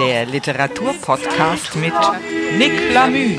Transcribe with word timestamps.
der 0.00 0.24
Literaturpodcast 0.24 1.76
mit 1.76 1.92
Nick 2.56 2.72
Lamü. 2.94 3.36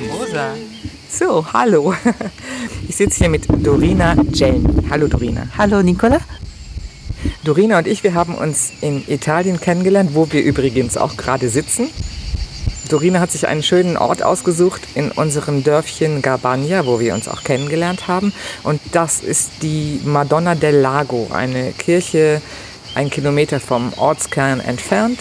So, 1.09 1.43
hallo. 1.51 1.95
Ich 2.87 2.97
sitze 2.97 3.19
hier 3.19 3.29
mit 3.29 3.47
Dorina 3.65 4.15
Gelni. 4.31 4.87
Hallo 4.91 5.07
Dorina. 5.07 5.47
Hallo 5.57 5.81
Nicola. 5.81 6.19
Dorina 7.43 7.79
und 7.79 7.87
ich, 7.87 8.03
wir 8.03 8.13
haben 8.13 8.35
uns 8.35 8.73
in 8.81 9.03
Italien 9.07 9.59
kennengelernt, 9.59 10.11
wo 10.13 10.31
wir 10.31 10.43
übrigens 10.43 10.97
auch 10.97 11.17
gerade 11.17 11.49
sitzen. 11.49 11.89
Dorina 12.89 13.19
hat 13.21 13.31
sich 13.31 13.47
einen 13.47 13.63
schönen 13.63 13.97
Ort 13.97 14.21
ausgesucht 14.21 14.81
in 14.93 15.09
unserem 15.09 15.63
Dörfchen 15.63 16.21
Garbagna, 16.21 16.85
wo 16.85 16.99
wir 16.99 17.15
uns 17.15 17.27
auch 17.27 17.43
kennengelernt 17.43 18.07
haben. 18.07 18.33
Und 18.61 18.81
das 18.91 19.21
ist 19.21 19.49
die 19.63 19.99
Madonna 20.03 20.53
del 20.53 20.75
Lago, 20.75 21.29
eine 21.33 21.71
Kirche 21.71 22.39
ein 22.93 23.09
Kilometer 23.09 23.59
vom 23.59 23.93
Ortskern 23.97 24.59
entfernt, 24.59 25.19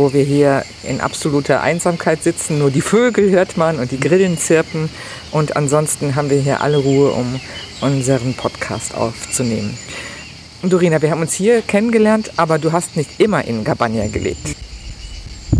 wo 0.00 0.14
wir 0.14 0.24
hier 0.24 0.64
in 0.82 1.02
absoluter 1.02 1.60
Einsamkeit 1.60 2.22
sitzen. 2.22 2.58
Nur 2.58 2.70
die 2.70 2.80
Vögel 2.80 3.30
hört 3.30 3.58
man 3.58 3.78
und 3.78 3.92
die 3.92 4.00
Grillen 4.00 4.38
zirpen. 4.38 4.88
Und 5.30 5.56
ansonsten 5.56 6.16
haben 6.16 6.30
wir 6.30 6.40
hier 6.40 6.62
alle 6.62 6.78
Ruhe, 6.78 7.10
um 7.10 7.38
unseren 7.82 8.32
Podcast 8.32 8.94
aufzunehmen. 8.94 9.76
Dorina, 10.62 11.02
wir 11.02 11.10
haben 11.10 11.20
uns 11.20 11.34
hier 11.34 11.60
kennengelernt, 11.60 12.32
aber 12.36 12.58
du 12.58 12.72
hast 12.72 12.96
nicht 12.96 13.20
immer 13.20 13.44
in 13.44 13.62
Garbagna 13.62 14.06
gelebt. 14.06 14.56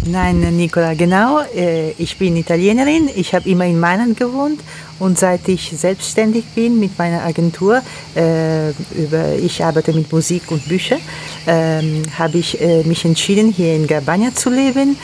Nein, 0.06 0.40
Nicola, 0.56 0.94
genau. 0.94 1.40
äh, 1.54 1.90
Ich 1.98 2.16
bin 2.16 2.34
Italienerin. 2.36 3.10
Ich 3.14 3.34
habe 3.34 3.48
immer 3.48 3.66
in 3.66 3.78
Mailand 3.78 4.16
gewohnt 4.16 4.60
und 4.98 5.18
seit 5.18 5.46
ich 5.48 5.72
selbstständig 5.76 6.44
bin 6.54 6.80
mit 6.80 6.98
meiner 6.98 7.22
Agentur, 7.22 7.82
äh, 8.16 8.70
über, 8.94 9.34
ich 9.42 9.62
arbeite 9.62 9.92
mit 9.92 10.10
Musik 10.10 10.50
und 10.50 10.66
Büchern, 10.66 11.00
ähm, 11.46 12.02
habe 12.18 12.38
ich 12.38 12.60
äh, 12.60 12.82
mich 12.84 13.04
entschieden, 13.04 13.52
hier 13.52 13.74
in 13.74 13.86
Garbagna 13.86 14.34
zu 14.34 14.48
leben, 14.50 14.96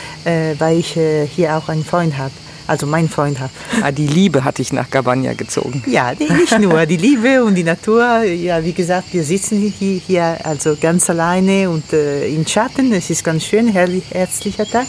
weil 0.58 0.78
ich 0.78 0.98
hier 1.34 1.56
auch 1.56 1.68
einen 1.68 1.84
Freund 1.84 2.16
habe. 2.16 2.32
Also 2.66 2.86
meinen 2.86 3.08
Freund 3.08 3.40
habe. 3.40 3.52
Ah, 3.82 3.92
die 3.92 4.06
Liebe 4.06 4.44
hat 4.44 4.58
dich 4.58 4.72
nach 4.72 4.90
Garbagna 4.90 5.34
gezogen. 5.34 5.82
Ja, 5.86 6.14
die, 6.14 6.30
nicht 6.32 6.58
nur 6.58 6.86
die 6.86 6.96
Liebe 6.96 7.44
und 7.44 7.54
die 7.54 7.64
Natur. 7.64 8.22
Ja, 8.24 8.64
wie 8.64 8.72
gesagt, 8.72 9.12
wir 9.12 9.22
sitzen 9.22 9.60
hier, 9.60 10.00
hier 10.00 10.38
also 10.44 10.76
ganz 10.80 11.08
alleine 11.10 11.70
und 11.70 11.92
äh, 11.92 12.28
im 12.28 12.46
Schatten. 12.46 12.92
Es 12.92 13.10
ist 13.10 13.24
ganz 13.24 13.44
schön, 13.44 13.68
herrlich, 13.68 14.04
herzlicher 14.10 14.66
Tag 14.66 14.86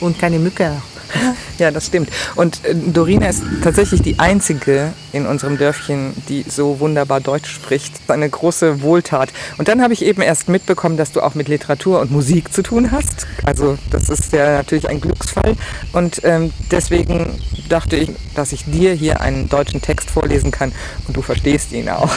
und 0.00 0.18
keine 0.18 0.38
Mücke. 0.38 0.72
Ja, 1.58 1.70
das 1.70 1.86
stimmt. 1.86 2.10
Und 2.34 2.64
äh, 2.64 2.74
Dorina 2.74 3.28
ist 3.28 3.42
tatsächlich 3.62 4.02
die 4.02 4.18
einzige 4.18 4.92
in 5.12 5.26
unserem 5.26 5.56
Dörfchen, 5.56 6.12
die 6.28 6.44
so 6.46 6.80
wunderbar 6.80 7.20
Deutsch 7.20 7.50
spricht. 7.50 7.94
Eine 8.08 8.28
große 8.28 8.82
Wohltat. 8.82 9.32
Und 9.56 9.68
dann 9.68 9.82
habe 9.82 9.94
ich 9.94 10.04
eben 10.04 10.20
erst 10.20 10.48
mitbekommen, 10.48 10.96
dass 10.96 11.12
du 11.12 11.22
auch 11.22 11.34
mit 11.34 11.48
Literatur 11.48 12.00
und 12.00 12.10
Musik 12.10 12.52
zu 12.52 12.62
tun 12.62 12.90
hast. 12.92 13.26
Also 13.44 13.78
das 13.90 14.10
ist 14.10 14.32
ja 14.32 14.58
natürlich 14.58 14.88
ein 14.88 15.00
Glücksfall. 15.00 15.56
Und 15.92 16.20
ähm, 16.24 16.52
deswegen 16.70 17.40
dachte 17.68 17.96
ich, 17.96 18.10
dass 18.34 18.52
ich 18.52 18.64
dir 18.64 18.92
hier 18.92 19.20
einen 19.20 19.48
deutschen 19.48 19.80
Text 19.80 20.10
vorlesen 20.10 20.50
kann 20.50 20.72
und 21.08 21.16
du 21.16 21.22
verstehst 21.22 21.72
ihn 21.72 21.88
auch. 21.88 22.10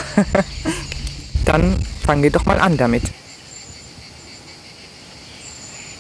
dann 1.45 1.76
fangen 2.06 2.23
wir 2.23 2.32
doch 2.32 2.45
mal 2.45 2.60
an 2.60 2.78
damit. 2.78 3.04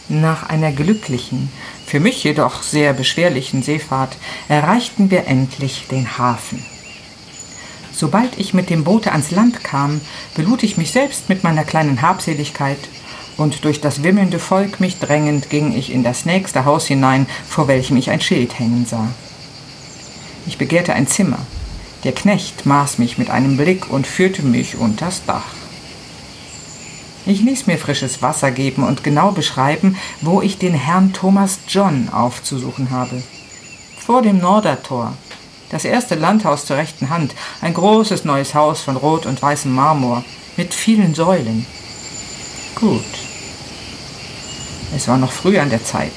Nach 0.09 0.49
einer 0.49 0.71
glücklichen, 0.71 1.49
für 1.89 1.99
mich 1.99 2.23
jedoch 2.23 2.61
sehr 2.61 2.93
beschwerlichen 2.93 3.63
Seefahrt 3.63 4.15
erreichten 4.47 5.09
wir 5.09 5.25
endlich 5.25 5.87
den 5.89 6.19
Hafen. 6.19 6.63
Sobald 7.91 8.37
ich 8.37 8.53
mit 8.53 8.69
dem 8.69 8.83
Boote 8.83 9.11
ans 9.11 9.31
Land 9.31 9.63
kam, 9.63 9.99
belud 10.35 10.61
ich 10.61 10.77
mich 10.77 10.91
selbst 10.91 11.29
mit 11.29 11.43
meiner 11.43 11.63
kleinen 11.63 12.03
Habseligkeit, 12.03 12.77
und 13.37 13.63
durch 13.63 13.81
das 13.81 14.03
wimmelnde 14.03 14.37
Volk 14.37 14.79
mich 14.79 14.99
drängend 14.99 15.49
ging 15.49 15.75
ich 15.75 15.91
in 15.91 16.03
das 16.03 16.25
nächste 16.25 16.65
Haus 16.65 16.85
hinein, 16.85 17.25
vor 17.47 17.67
welchem 17.67 17.97
ich 17.97 18.11
ein 18.11 18.21
Schild 18.21 18.59
hängen 18.59 18.85
sah. 18.85 19.07
Ich 20.45 20.57
begehrte 20.57 20.93
ein 20.93 21.07
Zimmer. 21.07 21.39
Der 22.03 22.11
Knecht 22.11 22.65
maß 22.65 22.99
mich 22.99 23.17
mit 23.17 23.29
einem 23.31 23.57
Blick 23.57 23.89
und 23.89 24.05
führte 24.05 24.43
mich 24.43 24.77
unters 24.77 25.23
Dach. 25.25 25.58
Ich 27.29 27.41
ließ 27.41 27.67
mir 27.67 27.77
frisches 27.77 28.23
Wasser 28.23 28.49
geben 28.49 28.81
und 28.81 29.03
genau 29.03 29.29
beschreiben, 29.29 29.95
wo 30.21 30.41
ich 30.41 30.57
den 30.57 30.73
Herrn 30.73 31.13
Thomas 31.13 31.59
John 31.67 32.09
aufzusuchen 32.09 32.89
habe. 32.89 33.21
Vor 33.99 34.23
dem 34.23 34.39
Nordertor. 34.39 35.13
Das 35.69 35.85
erste 35.85 36.15
Landhaus 36.15 36.65
zur 36.65 36.77
rechten 36.77 37.11
Hand, 37.11 37.35
ein 37.61 37.75
großes 37.75 38.25
neues 38.25 38.55
Haus 38.55 38.81
von 38.81 38.95
rot 38.95 39.27
und 39.27 39.39
weißem 39.39 39.71
Marmor, 39.71 40.23
mit 40.57 40.73
vielen 40.73 41.13
Säulen. 41.13 41.67
Gut. 42.73 43.05
Es 44.95 45.07
war 45.07 45.17
noch 45.17 45.31
früh 45.31 45.59
an 45.59 45.69
der 45.69 45.83
Zeit. 45.83 46.11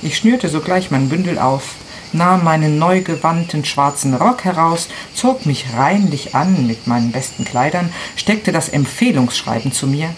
Ich 0.00 0.16
schnürte 0.16 0.48
sogleich 0.48 0.90
mein 0.90 1.10
Bündel 1.10 1.38
auf, 1.38 1.74
nahm 2.14 2.44
meinen 2.44 2.78
neu 2.78 3.02
gewandten 3.02 3.64
schwarzen 3.64 4.14
Rock 4.14 4.44
heraus, 4.44 4.88
zog 5.14 5.46
mich 5.46 5.66
reinlich 5.76 6.34
an 6.34 6.66
mit 6.66 6.86
meinen 6.86 7.12
besten 7.12 7.44
Kleidern, 7.44 7.92
steckte 8.16 8.52
das 8.52 8.68
Empfehlungsschreiben 8.68 9.72
zu 9.72 9.86
mir 9.86 10.08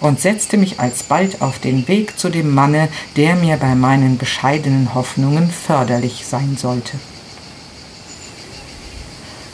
und 0.00 0.20
setzte 0.20 0.56
mich 0.56 0.80
alsbald 0.80 1.40
auf 1.40 1.58
den 1.58 1.88
Weg 1.88 2.18
zu 2.18 2.28
dem 2.28 2.54
Manne, 2.54 2.88
der 3.16 3.36
mir 3.36 3.56
bei 3.56 3.74
meinen 3.74 4.18
bescheidenen 4.18 4.94
Hoffnungen 4.94 5.50
förderlich 5.50 6.26
sein 6.26 6.56
sollte. 6.58 6.98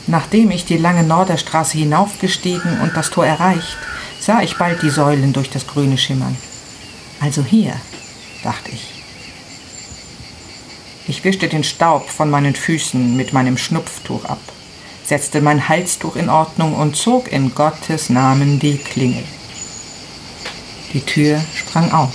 Nachdem 0.07 0.51
ich 0.51 0.65
die 0.65 0.77
lange 0.77 1.03
Norderstraße 1.03 1.77
hinaufgestiegen 1.77 2.81
und 2.81 2.97
das 2.97 3.11
Tor 3.11 3.25
erreicht, 3.25 3.77
sah 4.19 4.41
ich 4.41 4.57
bald 4.57 4.81
die 4.81 4.89
Säulen 4.89 5.31
durch 5.31 5.49
das 5.49 5.67
Grüne 5.67 5.97
schimmern. 5.97 6.35
Also 7.19 7.43
hier, 7.43 7.73
dachte 8.43 8.71
ich. 8.71 9.00
Ich 11.07 11.23
wischte 11.23 11.47
den 11.47 11.63
Staub 11.63 12.09
von 12.09 12.29
meinen 12.29 12.55
Füßen 12.55 13.15
mit 13.17 13.33
meinem 13.33 13.57
Schnupftuch 13.57 14.25
ab, 14.25 14.41
setzte 15.03 15.41
mein 15.41 15.67
Halstuch 15.67 16.15
in 16.15 16.29
Ordnung 16.29 16.75
und 16.75 16.95
zog 16.95 17.31
in 17.31 17.55
Gottes 17.55 18.09
Namen 18.09 18.59
die 18.59 18.77
Klingel. 18.77 19.23
Die 20.93 21.01
Tür 21.01 21.41
sprang 21.55 21.91
auf. 21.91 22.13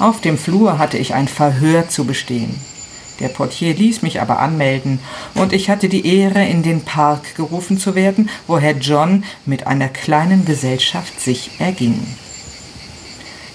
Auf 0.00 0.20
dem 0.20 0.38
Flur 0.38 0.78
hatte 0.78 0.96
ich 0.96 1.14
ein 1.14 1.28
Verhör 1.28 1.88
zu 1.88 2.04
bestehen. 2.04 2.58
Der 3.20 3.28
Portier 3.28 3.74
ließ 3.74 4.00
mich 4.00 4.20
aber 4.20 4.38
anmelden, 4.38 4.98
und 5.34 5.52
ich 5.52 5.68
hatte 5.68 5.90
die 5.90 6.06
Ehre, 6.06 6.44
in 6.46 6.62
den 6.62 6.80
Park 6.80 7.36
gerufen 7.36 7.78
zu 7.78 7.94
werden, 7.94 8.30
wo 8.46 8.58
Herr 8.58 8.76
John 8.76 9.24
mit 9.44 9.66
einer 9.66 9.88
kleinen 9.88 10.46
Gesellschaft 10.46 11.20
sich 11.20 11.50
erging. 11.58 12.00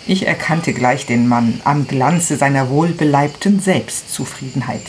Ich 0.07 0.27
erkannte 0.27 0.73
gleich 0.73 1.07
den 1.07 1.27
Mann 1.27 1.61
am 1.63 1.87
Glanze 1.87 2.37
seiner 2.37 2.69
wohlbeleibten 2.69 3.59
Selbstzufriedenheit. 3.59 4.83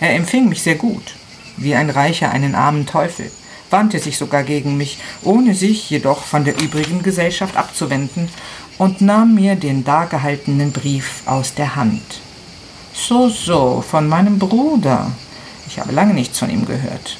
Er 0.00 0.14
empfing 0.14 0.50
mich 0.50 0.62
sehr 0.62 0.74
gut, 0.74 1.14
wie 1.56 1.74
ein 1.74 1.88
Reicher 1.88 2.30
einen 2.30 2.54
armen 2.54 2.84
Teufel, 2.84 3.30
wandte 3.70 3.98
sich 3.98 4.18
sogar 4.18 4.42
gegen 4.42 4.76
mich, 4.76 4.98
ohne 5.22 5.54
sich 5.54 5.88
jedoch 5.88 6.24
von 6.24 6.44
der 6.44 6.60
übrigen 6.60 7.02
Gesellschaft 7.02 7.56
abzuwenden, 7.56 8.28
und 8.76 9.00
nahm 9.00 9.34
mir 9.34 9.56
den 9.56 9.84
dargehaltenen 9.84 10.72
Brief 10.72 11.22
aus 11.26 11.54
der 11.54 11.76
Hand. 11.76 12.20
So, 12.92 13.28
so, 13.28 13.82
von 13.88 14.08
meinem 14.08 14.38
Bruder. 14.38 15.10
Ich 15.68 15.78
habe 15.78 15.92
lange 15.92 16.14
nichts 16.14 16.38
von 16.38 16.50
ihm 16.50 16.66
gehört. 16.66 17.16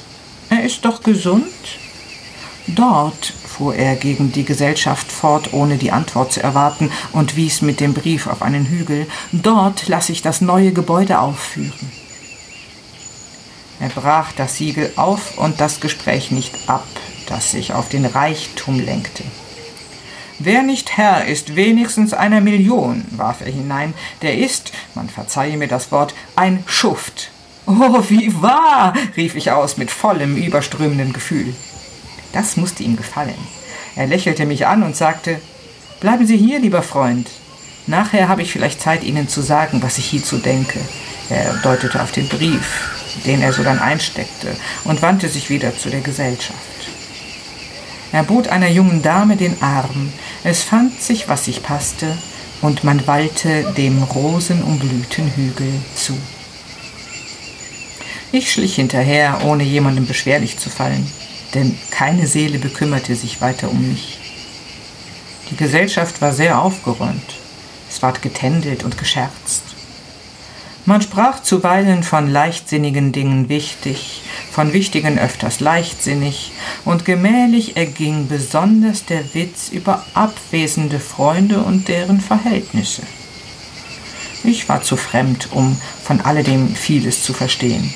Er 0.49 0.63
ist 0.63 0.83
doch 0.85 1.01
gesund? 1.01 1.45
Dort, 2.67 3.25
fuhr 3.25 3.75
er 3.75 3.95
gegen 3.95 4.31
die 4.31 4.45
Gesellschaft 4.45 5.11
fort, 5.11 5.53
ohne 5.53 5.77
die 5.77 5.91
Antwort 5.91 6.33
zu 6.33 6.43
erwarten, 6.43 6.91
und 7.11 7.35
wies 7.35 7.61
mit 7.61 7.79
dem 7.79 7.93
Brief 7.93 8.27
auf 8.27 8.41
einen 8.41 8.65
Hügel, 8.65 9.07
dort 9.31 9.87
lasse 9.87 10.11
ich 10.11 10.21
das 10.21 10.41
neue 10.41 10.71
Gebäude 10.71 11.19
aufführen. 11.19 11.91
Er 13.79 13.89
brach 13.89 14.31
das 14.33 14.57
Siegel 14.57 14.91
auf 14.95 15.39
und 15.39 15.59
das 15.59 15.79
Gespräch 15.79 16.29
nicht 16.29 16.55
ab, 16.67 16.85
das 17.27 17.51
sich 17.51 17.73
auf 17.73 17.89
den 17.89 18.05
Reichtum 18.05 18.79
lenkte. 18.79 19.23
Wer 20.37 20.61
nicht 20.61 20.97
Herr 20.97 21.25
ist 21.25 21.55
wenigstens 21.55 22.13
einer 22.13 22.41
Million, 22.41 23.05
warf 23.11 23.41
er 23.41 23.51
hinein, 23.51 23.93
der 24.21 24.37
ist, 24.37 24.71
man 24.95 25.09
verzeihe 25.09 25.57
mir 25.57 25.67
das 25.67 25.91
Wort, 25.91 26.13
ein 26.35 26.63
Schuft. 26.67 27.31
Oh, 27.67 28.03
wie 28.09 28.41
wahr, 28.41 28.93
rief 29.15 29.35
ich 29.35 29.51
aus 29.51 29.77
mit 29.77 29.91
vollem, 29.91 30.35
überströmenden 30.35 31.13
Gefühl. 31.13 31.53
Das 32.33 32.57
musste 32.57 32.83
ihm 32.83 32.95
gefallen. 32.95 33.35
Er 33.95 34.07
lächelte 34.07 34.45
mich 34.45 34.67
an 34.67 34.83
und 34.83 34.95
sagte, 34.95 35.39
Bleiben 36.01 36.25
Sie 36.25 36.35
hier, 36.35 36.59
lieber 36.59 36.81
Freund. 36.81 37.29
Nachher 37.85 38.27
habe 38.27 38.41
ich 38.41 38.51
vielleicht 38.51 38.81
Zeit, 38.81 39.03
Ihnen 39.03 39.27
zu 39.27 39.41
sagen, 39.41 39.83
was 39.83 39.99
ich 39.99 40.05
hierzu 40.05 40.37
denke. 40.39 40.79
Er 41.29 41.53
deutete 41.61 42.01
auf 42.01 42.11
den 42.11 42.27
Brief, 42.27 42.89
den 43.25 43.39
er 43.39 43.53
sodann 43.53 43.77
einsteckte, 43.77 44.47
und 44.83 45.03
wandte 45.03 45.29
sich 45.29 45.51
wieder 45.51 45.77
zu 45.77 45.89
der 45.91 46.01
Gesellschaft. 46.01 46.57
Er 48.11 48.23
bot 48.23 48.47
einer 48.47 48.67
jungen 48.67 49.03
Dame 49.03 49.37
den 49.37 49.61
Arm, 49.61 50.11
es 50.43 50.63
fand 50.63 50.99
sich, 50.99 51.29
was 51.29 51.45
sich 51.45 51.61
passte, 51.61 52.17
und 52.61 52.83
man 52.83 53.05
wallte 53.05 53.71
dem 53.77 54.01
rosenumblühten 54.01 55.35
Hügel 55.35 55.71
zu. 55.95 56.17
Ich 58.31 58.51
schlich 58.51 58.75
hinterher, 58.75 59.41
ohne 59.45 59.63
jemandem 59.63 60.07
beschwerlich 60.07 60.57
zu 60.57 60.71
fallen, 60.71 61.07
denn 61.53 61.77
keine 61.89 62.27
Seele 62.27 62.59
bekümmerte 62.59 63.15
sich 63.15 63.41
weiter 63.41 63.69
um 63.69 63.89
mich. 63.89 64.19
Die 65.49 65.57
Gesellschaft 65.57 66.21
war 66.21 66.31
sehr 66.31 66.61
aufgeräumt. 66.61 67.35
Es 67.89 68.01
ward 68.01 68.21
getändelt 68.21 68.83
und 68.83 68.97
gescherzt. 68.97 69.63
Man 70.85 71.01
sprach 71.01 71.43
zuweilen 71.43 72.01
von 72.01 72.27
leichtsinnigen 72.31 73.11
Dingen 73.11 73.49
wichtig, 73.49 74.23
von 74.51 74.73
wichtigen 74.73 75.19
öfters 75.19 75.59
leichtsinnig, 75.59 76.53
und 76.85 77.05
gemählich 77.05 77.77
erging 77.77 78.27
besonders 78.27 79.05
der 79.05 79.35
Witz 79.35 79.69
über 79.69 80.03
abwesende 80.15 80.99
Freunde 80.99 81.59
und 81.59 81.87
deren 81.87 82.19
Verhältnisse. 82.19 83.03
Ich 84.43 84.67
war 84.69 84.81
zu 84.81 84.97
fremd, 84.97 85.49
um 85.51 85.79
von 86.03 86.21
alledem 86.21 86.75
vieles 86.75 87.23
zu 87.23 87.33
verstehen, 87.33 87.93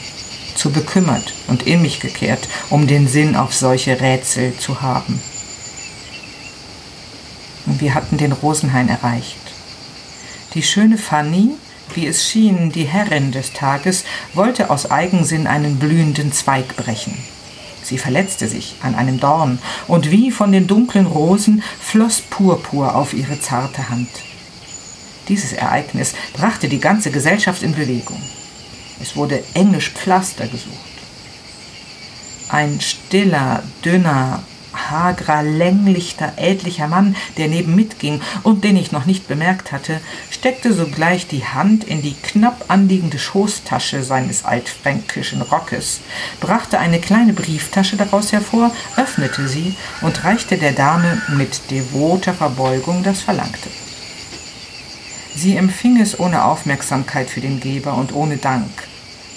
zu 0.55 0.71
bekümmert 0.71 1.33
und 1.47 1.67
in 1.67 1.81
mich 1.81 1.99
gekehrt, 1.99 2.47
um 2.69 2.87
den 2.87 3.07
Sinn 3.07 3.35
auf 3.35 3.53
solche 3.53 3.99
Rätsel 3.99 4.57
zu 4.57 4.81
haben. 4.81 5.21
Und 7.65 7.81
wir 7.81 7.93
hatten 7.93 8.17
den 8.17 8.31
Rosenhain 8.31 8.89
erreicht. 8.89 9.37
Die 10.53 10.63
schöne 10.63 10.97
Fanny, 10.97 11.51
wie 11.93 12.07
es 12.07 12.27
schien, 12.27 12.71
die 12.71 12.85
Herrin 12.85 13.31
des 13.31 13.53
Tages, 13.53 14.05
wollte 14.33 14.69
aus 14.69 14.89
Eigensinn 14.89 15.47
einen 15.47 15.77
blühenden 15.77 16.31
Zweig 16.31 16.75
brechen. 16.75 17.17
Sie 17.83 17.97
verletzte 17.97 18.47
sich 18.47 18.75
an 18.81 18.95
einem 18.95 19.19
Dorn, 19.19 19.59
und 19.87 20.09
wie 20.09 20.31
von 20.31 20.51
den 20.51 20.65
dunklen 20.65 21.05
Rosen 21.05 21.61
floss 21.79 22.21
Purpur 22.21 22.95
auf 22.95 23.13
ihre 23.13 23.39
zarte 23.39 23.89
Hand. 23.89 24.09
Dieses 25.27 25.53
Ereignis 25.53 26.13
brachte 26.33 26.67
die 26.67 26.79
ganze 26.79 27.11
Gesellschaft 27.11 27.63
in 27.63 27.75
Bewegung. 27.75 28.21
Es 29.01 29.15
wurde 29.15 29.43
englisch 29.53 29.91
Pflaster 29.91 30.47
gesucht. 30.47 30.71
Ein 32.49 32.79
stiller, 32.79 33.63
dünner, 33.83 34.43
hagerer, 34.89 35.43
länglichter, 35.43 36.33
ältlicher 36.37 36.87
Mann, 36.87 37.15
der 37.37 37.47
neben 37.47 37.75
mitging 37.75 38.21
und 38.43 38.63
den 38.63 38.77
ich 38.77 38.91
noch 38.91 39.05
nicht 39.05 39.27
bemerkt 39.27 39.71
hatte, 39.71 39.99
steckte 40.29 40.73
sogleich 40.73 41.27
die 41.27 41.45
Hand 41.45 41.83
in 41.83 42.01
die 42.01 42.13
knapp 42.13 42.65
anliegende 42.67 43.19
Schoßtasche 43.19 44.03
seines 44.03 44.45
altfränkischen 44.45 45.41
Rockes, 45.41 46.01
brachte 46.39 46.79
eine 46.79 46.99
kleine 46.99 47.33
Brieftasche 47.33 47.97
daraus 47.97 48.31
hervor, 48.31 48.71
öffnete 48.97 49.47
sie 49.47 49.75
und 50.01 50.23
reichte 50.23 50.57
der 50.57 50.73
Dame 50.73 51.21
mit 51.29 51.71
devoter 51.71 52.33
Verbeugung 52.33 53.03
das 53.03 53.21
Verlangte. 53.21 53.69
Sie 55.35 55.57
empfing 55.57 55.99
es 55.99 56.19
ohne 56.19 56.45
Aufmerksamkeit 56.45 57.29
für 57.29 57.41
den 57.41 57.59
Geber 57.59 57.95
und 57.95 58.13
ohne 58.13 58.37
Dank. 58.37 58.71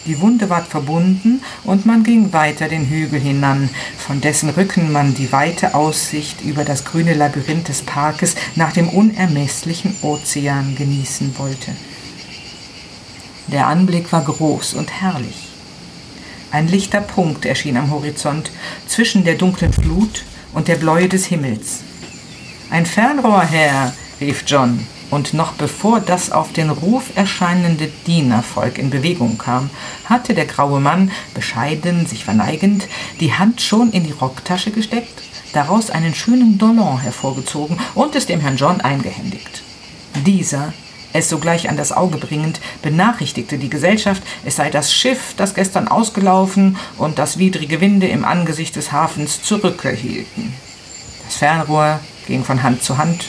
Die 0.06 0.20
Wunde 0.20 0.48
ward 0.48 0.68
verbunden 0.68 1.42
und 1.64 1.84
man 1.84 2.04
ging 2.04 2.32
weiter 2.32 2.68
den 2.68 2.86
Hügel 2.88 3.20
hinan, 3.20 3.68
von 3.98 4.20
dessen 4.20 4.48
Rücken 4.48 4.92
man 4.92 5.14
die 5.14 5.32
weite 5.32 5.74
Aussicht 5.74 6.40
über 6.40 6.64
das 6.64 6.84
grüne 6.84 7.14
Labyrinth 7.14 7.68
des 7.68 7.82
Parkes 7.82 8.36
nach 8.54 8.72
dem 8.72 8.88
unermesslichen 8.88 9.94
Ozean 10.02 10.76
genießen 10.76 11.36
wollte. 11.36 11.72
Der 13.48 13.66
Anblick 13.66 14.12
war 14.12 14.24
groß 14.24 14.74
und 14.74 14.90
herrlich. 14.90 15.48
Ein 16.52 16.68
lichter 16.68 17.00
Punkt 17.00 17.44
erschien 17.44 17.76
am 17.76 17.90
Horizont 17.90 18.50
zwischen 18.86 19.24
der 19.24 19.34
dunklen 19.34 19.72
Flut 19.72 20.24
und 20.54 20.68
der 20.68 20.76
Bläue 20.76 21.08
des 21.08 21.26
Himmels. 21.26 21.80
Ein 22.70 22.86
Fernrohr, 22.86 23.42
Herr, 23.42 23.92
rief 24.20 24.44
John, 24.46 24.86
und 25.10 25.34
noch 25.34 25.52
bevor 25.52 26.00
das 26.00 26.32
auf 26.32 26.52
den 26.52 26.70
Ruf 26.70 27.10
erscheinende 27.14 27.90
Dienervolk 28.06 28.78
in 28.78 28.90
Bewegung 28.90 29.38
kam, 29.38 29.70
hatte 30.04 30.34
der 30.34 30.46
graue 30.46 30.80
Mann, 30.80 31.10
bescheiden 31.34 32.06
sich 32.06 32.24
verneigend, 32.24 32.88
die 33.20 33.32
Hand 33.32 33.60
schon 33.60 33.90
in 33.90 34.04
die 34.04 34.12
Rocktasche 34.12 34.70
gesteckt, 34.70 35.22
daraus 35.52 35.90
einen 35.90 36.14
schönen 36.14 36.58
Dollon 36.58 37.00
hervorgezogen 37.00 37.78
und 37.94 38.14
es 38.16 38.26
dem 38.26 38.40
Herrn 38.40 38.56
John 38.56 38.80
eingehändigt. 38.80 39.62
Dieser, 40.26 40.72
es 41.12 41.28
sogleich 41.28 41.70
an 41.70 41.76
das 41.76 41.92
Auge 41.92 42.18
bringend, 42.18 42.60
benachrichtigte 42.82 43.56
die 43.56 43.70
Gesellschaft, 43.70 44.22
es 44.44 44.56
sei 44.56 44.68
das 44.68 44.92
Schiff, 44.92 45.34
das 45.36 45.54
gestern 45.54 45.88
ausgelaufen 45.88 46.76
und 46.98 47.18
das 47.18 47.38
widrige 47.38 47.80
Winde 47.80 48.08
im 48.08 48.24
Angesicht 48.24 48.76
des 48.76 48.92
Hafens 48.92 49.42
zurückgehielten. 49.42 50.52
Das 51.24 51.36
Fernrohr 51.36 52.00
ging 52.26 52.44
von 52.44 52.62
Hand 52.62 52.82
zu 52.82 52.98
Hand 52.98 53.24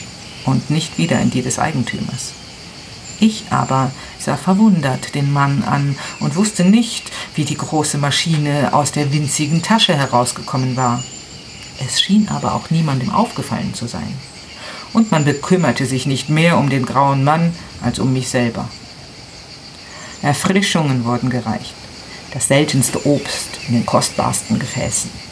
und 0.50 0.69
nicht 0.69 0.98
wieder 0.98 1.19
in 1.22 1.30
die 1.30 1.42
des 1.42 1.60
Eigentümers. 1.60 2.34
Ich 3.19 3.46
aber 3.50 3.92
sah 4.18 4.38
verwundert 4.38 5.13
den 5.13 5.31
Mann 5.31 5.63
an 5.63 5.98
und 6.19 6.36
wusste 6.36 6.63
nicht, 6.63 7.12
wie 7.36 7.44
die 7.44 7.57
große 7.57 7.98
Maschine 7.98 8.74
aus 8.74 8.92
der 8.92 9.12
winzigen 9.13 9.62
Tasche 9.62 9.96
herausgekommen 9.96 10.78
war. 10.78 11.04
Es 11.86 12.01
schien 12.01 12.30
aber 12.30 12.54
auch 12.56 12.69
niemandem 12.69 13.12
aufgefallen 13.12 13.74
zu 13.74 13.88
sein. 13.88 14.13
Und 14.94 15.12
man 15.12 15.25
bekümmerte 15.25 15.86
sich 15.86 16.06
nicht 16.06 16.30
mehr 16.30 16.57
um 16.57 16.69
den 16.69 16.86
grauen 16.86 17.24
Mann 17.24 17.54
als 17.81 18.00
um 18.00 18.13
mich 18.13 18.30
selber. 18.30 18.68
Erfrischungen 20.22 21.06
wurden 21.06 21.30
gereicht, 21.30 21.74
das 22.34 22.48
seltenste 22.48 23.06
Obst 23.06 23.60
in 23.68 23.75
den 23.75 23.86
kostbarsten 23.86 24.60
Gefäßen. 24.60 25.29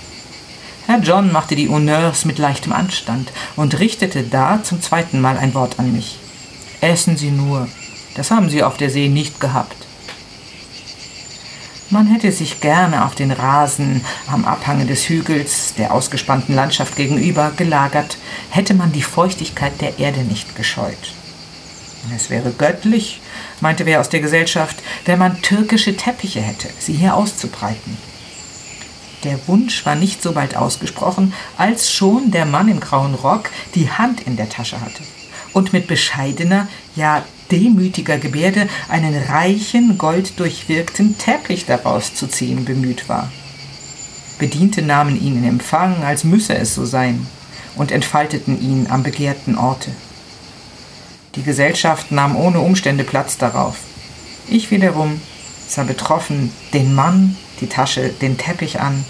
Herr 0.88 1.00
John 1.00 1.34
machte 1.34 1.58
die 1.58 1.68
Honneurs 1.68 2.24
mit 2.24 2.38
leichtem 2.38 2.72
Anstand 2.72 3.34
und 3.58 3.78
richtete 3.78 4.24
da 4.24 4.64
zum 4.64 4.82
zweiten 4.82 5.20
Mal 5.20 5.38
ein 5.38 5.54
Wort 5.54 5.80
an 5.80 5.92
mich. 5.92 6.18
Essen 6.80 7.18
Sie 7.18 7.30
nur, 7.30 7.68
das 8.16 8.32
haben 8.32 8.50
Sie 8.50 8.64
auf 8.64 8.78
der 8.78 8.90
See 8.90 9.10
nicht 9.10 9.42
gehabt. 9.42 9.76
Man 11.90 12.08
hätte 12.08 12.32
sich 12.32 12.62
gerne 12.62 13.04
auf 13.04 13.16
den 13.16 13.32
Rasen 13.32 14.00
am 14.32 14.46
Abhange 14.46 14.86
des 14.86 15.10
Hügels, 15.10 15.74
der 15.78 15.94
ausgespannten 15.94 16.56
Landschaft 16.56 16.96
gegenüber, 16.96 17.52
gelagert, 17.58 18.18
hätte 18.50 18.74
man 18.74 18.94
die 18.94 19.02
Feuchtigkeit 19.02 19.82
der 19.82 20.00
Erde 20.00 20.22
nicht 20.22 20.56
gescheut. 20.56 21.14
Es 22.16 22.30
wäre 22.30 22.52
göttlich, 22.52 23.20
meinte 23.60 23.86
wer 23.86 24.00
aus 24.00 24.08
der 24.08 24.22
Gesellschaft, 24.22 24.78
wenn 25.04 25.20
man 25.20 25.42
türkische 25.42 25.98
Teppiche 25.98 26.40
hätte, 26.40 26.70
sie 26.80 26.94
hier 26.94 27.14
auszubreiten. 27.14 27.98
Der 29.24 29.40
Wunsch 29.48 29.86
war 29.86 29.96
nicht 29.96 30.22
so 30.22 30.34
bald 30.34 30.56
ausgesprochen, 30.56 31.34
als 31.58 31.92
schon 31.92 32.32
der 32.32 32.46
Mann 32.46 32.68
im 32.68 32.80
grauen 32.80 33.16
Rock 33.16 33.50
die 33.76 33.90
Hand 33.90 34.22
in 34.22 34.38
der 34.38 34.50
Tasche 34.50 34.80
hatte 34.80 35.04
und 35.54 35.74
mit 35.74 35.88
bescheidener, 35.88 36.68
ja 36.96 37.24
demütiger 37.52 38.18
Gebärde 38.18 38.68
einen 38.90 39.16
reichen, 39.24 39.98
golddurchwirkten 39.98 41.18
Teppich 41.18 41.66
daraus 41.66 42.14
zu 42.14 42.28
ziehen 42.28 42.66
bemüht 42.66 43.10
war. 43.10 43.32
Bediente 44.38 44.82
nahmen 44.84 45.20
ihn 45.20 45.38
in 45.38 45.50
Empfang, 45.50 46.04
als 46.04 46.24
müsse 46.24 46.56
es 46.56 46.76
so 46.76 46.86
sein, 46.86 47.26
und 47.76 47.92
entfalteten 47.92 48.62
ihn 48.62 48.88
am 48.90 49.04
begehrten 49.04 49.58
Orte. 49.58 49.92
Die 51.36 51.44
Gesellschaft 51.44 52.12
nahm 52.12 52.36
ohne 52.36 52.60
Umstände 52.60 53.04
Platz 53.04 53.38
darauf. 53.38 53.78
Ich 54.48 54.72
wiederum 54.72 55.22
sah 55.68 55.84
betroffen 55.84 56.52
den 56.74 56.94
Mann 56.94 57.36
die 57.62 57.68
Tasche 57.68 58.10
den 58.10 58.38
Teppich 58.38 58.80
an, 58.80 59.04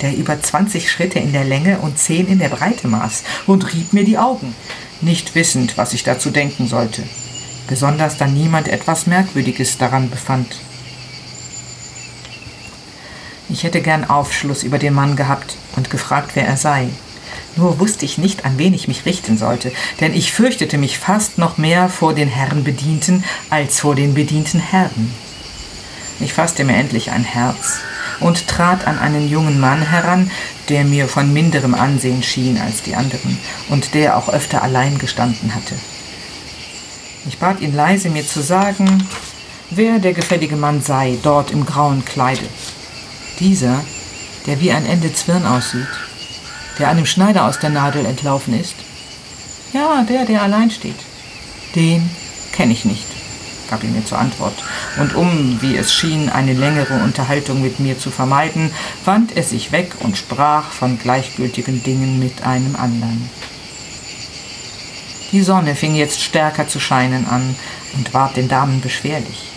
der 0.00 0.16
über 0.16 0.40
20 0.40 0.90
Schritte 0.90 1.18
in 1.18 1.32
der 1.32 1.44
Länge 1.44 1.78
und 1.78 1.98
10 1.98 2.28
in 2.28 2.38
der 2.38 2.48
Breite 2.48 2.88
maß, 2.88 3.24
und 3.46 3.72
rieb 3.72 3.92
mir 3.92 4.04
die 4.04 4.18
Augen, 4.18 4.54
nicht 5.00 5.34
wissend, 5.34 5.76
was 5.76 5.92
ich 5.92 6.02
dazu 6.02 6.30
denken 6.30 6.66
sollte, 6.66 7.02
besonders 7.68 8.16
da 8.16 8.26
niemand 8.26 8.68
etwas 8.68 9.06
Merkwürdiges 9.06 9.78
daran 9.78 10.10
befand. 10.10 10.56
Ich 13.48 13.62
hätte 13.62 13.82
gern 13.82 14.08
Aufschluss 14.08 14.62
über 14.62 14.78
den 14.78 14.94
Mann 14.94 15.16
gehabt 15.16 15.56
und 15.76 15.90
gefragt, 15.90 16.30
wer 16.34 16.46
er 16.46 16.56
sei. 16.56 16.88
Nur 17.56 17.78
wusste 17.78 18.04
ich 18.04 18.18
nicht, 18.18 18.44
an 18.44 18.58
wen 18.58 18.74
ich 18.74 18.88
mich 18.88 19.06
richten 19.06 19.38
sollte, 19.38 19.70
denn 20.00 20.12
ich 20.12 20.32
fürchtete 20.32 20.76
mich 20.76 20.98
fast 20.98 21.38
noch 21.38 21.56
mehr 21.56 21.88
vor 21.88 22.14
den 22.14 22.28
Herren 22.28 22.64
Bedienten 22.64 23.22
als 23.50 23.80
vor 23.80 23.94
den 23.94 24.14
bedienten 24.14 24.58
Herren. 24.58 25.14
Ich 26.20 26.32
fasste 26.32 26.64
mir 26.64 26.74
endlich 26.74 27.10
ein 27.10 27.24
Herz 27.24 27.80
und 28.20 28.48
trat 28.48 28.86
an 28.86 28.98
einen 28.98 29.28
jungen 29.28 29.60
Mann 29.60 29.82
heran, 29.82 30.30
der 30.68 30.84
mir 30.84 31.08
von 31.08 31.32
minderem 31.32 31.74
Ansehen 31.74 32.22
schien 32.22 32.58
als 32.58 32.82
die 32.82 32.94
anderen 32.94 33.38
und 33.68 33.94
der 33.94 34.16
auch 34.16 34.28
öfter 34.28 34.62
allein 34.62 34.98
gestanden 34.98 35.54
hatte. 35.54 35.74
Ich 37.26 37.38
bat 37.38 37.60
ihn 37.60 37.74
leise, 37.74 38.10
mir 38.10 38.26
zu 38.26 38.42
sagen, 38.42 39.08
wer 39.70 39.98
der 39.98 40.12
gefällige 40.12 40.56
Mann 40.56 40.82
sei, 40.82 41.18
dort 41.22 41.50
im 41.50 41.64
grauen 41.64 42.04
Kleide. 42.04 42.46
Dieser, 43.40 43.82
der 44.46 44.60
wie 44.60 44.72
ein 44.72 44.86
Ende 44.86 45.12
Zwirn 45.12 45.46
aussieht, 45.46 45.88
der 46.78 46.88
einem 46.88 47.06
Schneider 47.06 47.46
aus 47.46 47.58
der 47.58 47.70
Nadel 47.70 48.04
entlaufen 48.04 48.58
ist. 48.58 48.74
Ja, 49.72 50.04
der, 50.08 50.24
der 50.24 50.42
allein 50.42 50.70
steht. 50.70 50.98
Den 51.74 52.10
kenne 52.52 52.72
ich 52.72 52.84
nicht 52.84 53.13
gab 53.68 53.82
er 53.82 53.90
mir 53.90 54.04
zur 54.04 54.18
Antwort. 54.18 54.54
Und 54.98 55.14
um, 55.14 55.58
wie 55.60 55.76
es 55.76 55.92
schien, 55.92 56.28
eine 56.28 56.52
längere 56.52 57.02
Unterhaltung 57.02 57.62
mit 57.62 57.80
mir 57.80 57.98
zu 57.98 58.10
vermeiden, 58.10 58.70
wand 59.04 59.36
er 59.36 59.42
sich 59.42 59.72
weg 59.72 59.92
und 60.00 60.16
sprach 60.16 60.70
von 60.70 60.98
gleichgültigen 60.98 61.82
Dingen 61.82 62.18
mit 62.18 62.42
einem 62.42 62.76
anderen. 62.76 63.28
Die 65.32 65.42
Sonne 65.42 65.74
fing 65.74 65.94
jetzt 65.94 66.22
stärker 66.22 66.68
zu 66.68 66.78
scheinen 66.78 67.26
an 67.26 67.56
und 67.96 68.14
ward 68.14 68.36
den 68.36 68.48
Damen 68.48 68.80
beschwerlich. 68.80 69.54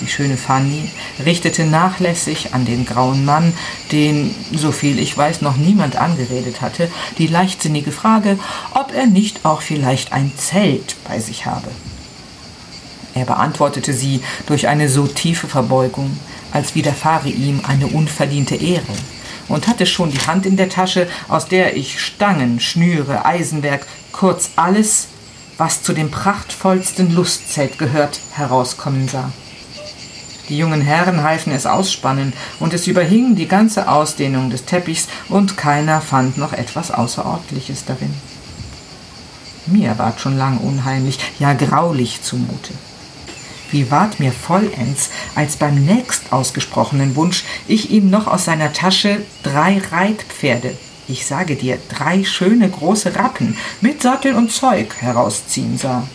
Die 0.00 0.08
schöne 0.08 0.36
Fanny 0.36 0.90
richtete 1.24 1.64
nachlässig 1.64 2.52
an 2.52 2.66
den 2.66 2.84
grauen 2.84 3.24
Mann, 3.24 3.54
den, 3.92 4.34
soviel 4.52 4.98
ich 4.98 5.16
weiß, 5.16 5.40
noch 5.40 5.56
niemand 5.56 5.96
angeredet 5.96 6.60
hatte, 6.60 6.90
die 7.18 7.28
leichtsinnige 7.28 7.92
Frage, 7.92 8.38
ob 8.74 8.92
er 8.94 9.06
nicht 9.06 9.44
auch 9.44 9.62
vielleicht 9.62 10.12
ein 10.12 10.32
Zelt 10.36 10.96
bei 11.08 11.18
sich 11.18 11.46
habe. 11.46 11.70
Er 13.16 13.24
beantwortete 13.24 13.94
sie 13.94 14.20
durch 14.46 14.68
eine 14.68 14.90
so 14.90 15.06
tiefe 15.06 15.48
Verbeugung, 15.48 16.18
als 16.52 16.74
widerfahre 16.74 17.30
ihm 17.30 17.62
eine 17.66 17.86
unverdiente 17.86 18.56
Ehre, 18.56 18.92
und 19.48 19.68
hatte 19.68 19.86
schon 19.86 20.10
die 20.10 20.20
Hand 20.20 20.44
in 20.44 20.58
der 20.58 20.68
Tasche, 20.68 21.08
aus 21.26 21.48
der 21.48 21.78
ich 21.78 21.98
Stangen, 21.98 22.60
Schnüre, 22.60 23.24
Eisenwerk, 23.24 23.86
kurz 24.12 24.50
alles, 24.56 25.08
was 25.56 25.82
zu 25.82 25.94
dem 25.94 26.10
prachtvollsten 26.10 27.14
Lustzelt 27.14 27.78
gehört, 27.78 28.20
herauskommen 28.32 29.08
sah. 29.08 29.32
Die 30.50 30.58
jungen 30.58 30.82
Herren 30.82 31.22
halfen 31.22 31.54
es 31.54 31.64
ausspannen, 31.64 32.34
und 32.60 32.74
es 32.74 32.86
überhing 32.86 33.34
die 33.34 33.48
ganze 33.48 33.88
Ausdehnung 33.88 34.50
des 34.50 34.66
Teppichs, 34.66 35.08
und 35.30 35.56
keiner 35.56 36.02
fand 36.02 36.36
noch 36.36 36.52
etwas 36.52 36.90
Außerordentliches 36.90 37.86
darin. 37.86 38.14
Mir 39.64 39.96
ward 39.96 40.20
schon 40.20 40.36
lang 40.36 40.58
unheimlich, 40.58 41.18
ja 41.38 41.54
graulich 41.54 42.20
zumute. 42.20 42.74
Wie 43.70 43.90
ward 43.90 44.20
mir 44.20 44.32
vollends, 44.32 45.10
als 45.34 45.56
beim 45.56 45.84
nächst 45.84 46.32
ausgesprochenen 46.32 47.16
Wunsch 47.16 47.44
ich 47.66 47.90
ihm 47.90 48.10
noch 48.10 48.26
aus 48.26 48.44
seiner 48.44 48.72
Tasche 48.72 49.22
drei 49.42 49.82
Reitpferde, 49.90 50.76
ich 51.08 51.24
sage 51.24 51.54
dir, 51.54 51.78
drei 51.88 52.24
schöne 52.24 52.68
große 52.68 53.14
Rappen 53.14 53.56
mit 53.80 54.02
Sattel 54.02 54.34
und 54.34 54.50
Zeug 54.50 54.88
herausziehen 54.98 55.78
sah. 55.78 56.06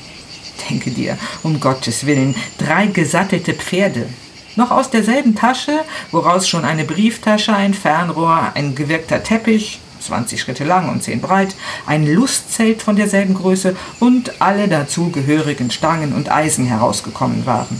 Denke 0.69 0.91
dir, 0.91 1.17
um 1.43 1.61
Gottes 1.61 2.05
Willen, 2.05 2.35
drei 2.57 2.87
gesattelte 2.87 3.53
Pferde. 3.53 4.07
Noch 4.57 4.69
aus 4.69 4.89
derselben 4.89 5.33
Tasche, 5.33 5.79
woraus 6.11 6.47
schon 6.47 6.65
eine 6.65 6.83
Brieftasche, 6.83 7.53
ein 7.53 7.73
Fernrohr, 7.73 8.51
ein 8.53 8.75
gewirkter 8.75 9.23
Teppich, 9.23 9.79
20 10.01 10.39
Schritte 10.41 10.63
lang 10.63 10.89
und 10.89 11.03
10 11.03 11.21
breit, 11.21 11.55
ein 11.85 12.05
Lustzelt 12.05 12.81
von 12.81 12.95
derselben 12.95 13.33
Größe 13.33 13.75
und 13.99 14.41
alle 14.41 14.67
dazu 14.67 15.11
gehörigen 15.11 15.71
Stangen 15.71 16.13
und 16.13 16.31
Eisen 16.31 16.65
herausgekommen 16.65 17.45
waren. 17.45 17.79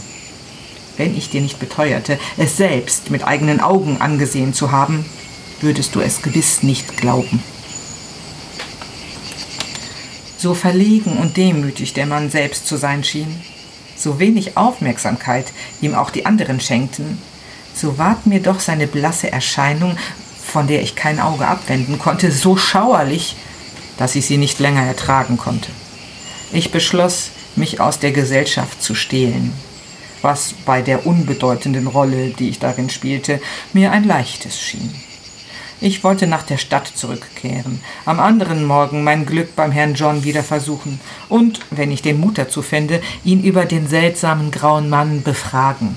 Wenn 0.96 1.16
ich 1.16 1.30
dir 1.30 1.40
nicht 1.40 1.58
beteuerte, 1.58 2.18
es 2.36 2.56
selbst 2.56 3.10
mit 3.10 3.26
eigenen 3.26 3.60
Augen 3.60 4.00
angesehen 4.00 4.54
zu 4.54 4.72
haben, 4.72 5.04
würdest 5.60 5.94
du 5.94 6.00
es 6.00 6.22
gewiss 6.22 6.62
nicht 6.62 6.96
glauben. 6.96 7.42
So 10.36 10.54
verlegen 10.54 11.18
und 11.18 11.36
demütig 11.36 11.92
der 11.94 12.06
Mann 12.06 12.30
selbst 12.30 12.66
zu 12.66 12.76
sein 12.76 13.04
schien, 13.04 13.40
so 13.96 14.18
wenig 14.18 14.56
Aufmerksamkeit 14.56 15.52
ihm 15.80 15.94
auch 15.94 16.10
die 16.10 16.26
anderen 16.26 16.60
schenkten, 16.60 17.18
so 17.74 17.96
ward 17.96 18.26
mir 18.26 18.40
doch 18.40 18.60
seine 18.60 18.86
blasse 18.86 19.30
Erscheinung 19.30 19.96
von 20.44 20.66
der 20.66 20.82
ich 20.82 20.96
kein 20.96 21.20
Auge 21.20 21.46
abwenden 21.46 21.98
konnte, 21.98 22.30
so 22.32 22.56
schauerlich, 22.56 23.36
dass 23.96 24.16
ich 24.16 24.26
sie 24.26 24.38
nicht 24.38 24.58
länger 24.58 24.82
ertragen 24.82 25.36
konnte. 25.36 25.70
Ich 26.52 26.70
beschloss, 26.70 27.30
mich 27.56 27.80
aus 27.80 27.98
der 27.98 28.12
Gesellschaft 28.12 28.82
zu 28.82 28.94
stehlen, 28.94 29.52
was 30.22 30.54
bei 30.64 30.82
der 30.82 31.06
unbedeutenden 31.06 31.86
Rolle, 31.86 32.30
die 32.30 32.48
ich 32.48 32.58
darin 32.58 32.90
spielte, 32.90 33.40
mir 33.72 33.92
ein 33.92 34.04
leichtes 34.04 34.60
schien. 34.60 34.94
Ich 35.80 36.04
wollte 36.04 36.28
nach 36.28 36.44
der 36.44 36.58
Stadt 36.58 36.86
zurückkehren, 36.86 37.80
am 38.04 38.20
anderen 38.20 38.64
Morgen 38.64 39.02
mein 39.02 39.26
Glück 39.26 39.56
beim 39.56 39.72
Herrn 39.72 39.94
John 39.94 40.22
wieder 40.22 40.44
versuchen 40.44 41.00
und, 41.28 41.60
wenn 41.70 41.90
ich 41.90 42.02
den 42.02 42.20
Mut 42.20 42.38
dazu 42.38 42.62
fände, 42.62 43.02
ihn 43.24 43.42
über 43.42 43.64
den 43.64 43.88
seltsamen 43.88 44.52
grauen 44.52 44.88
Mann 44.88 45.22
befragen. 45.22 45.96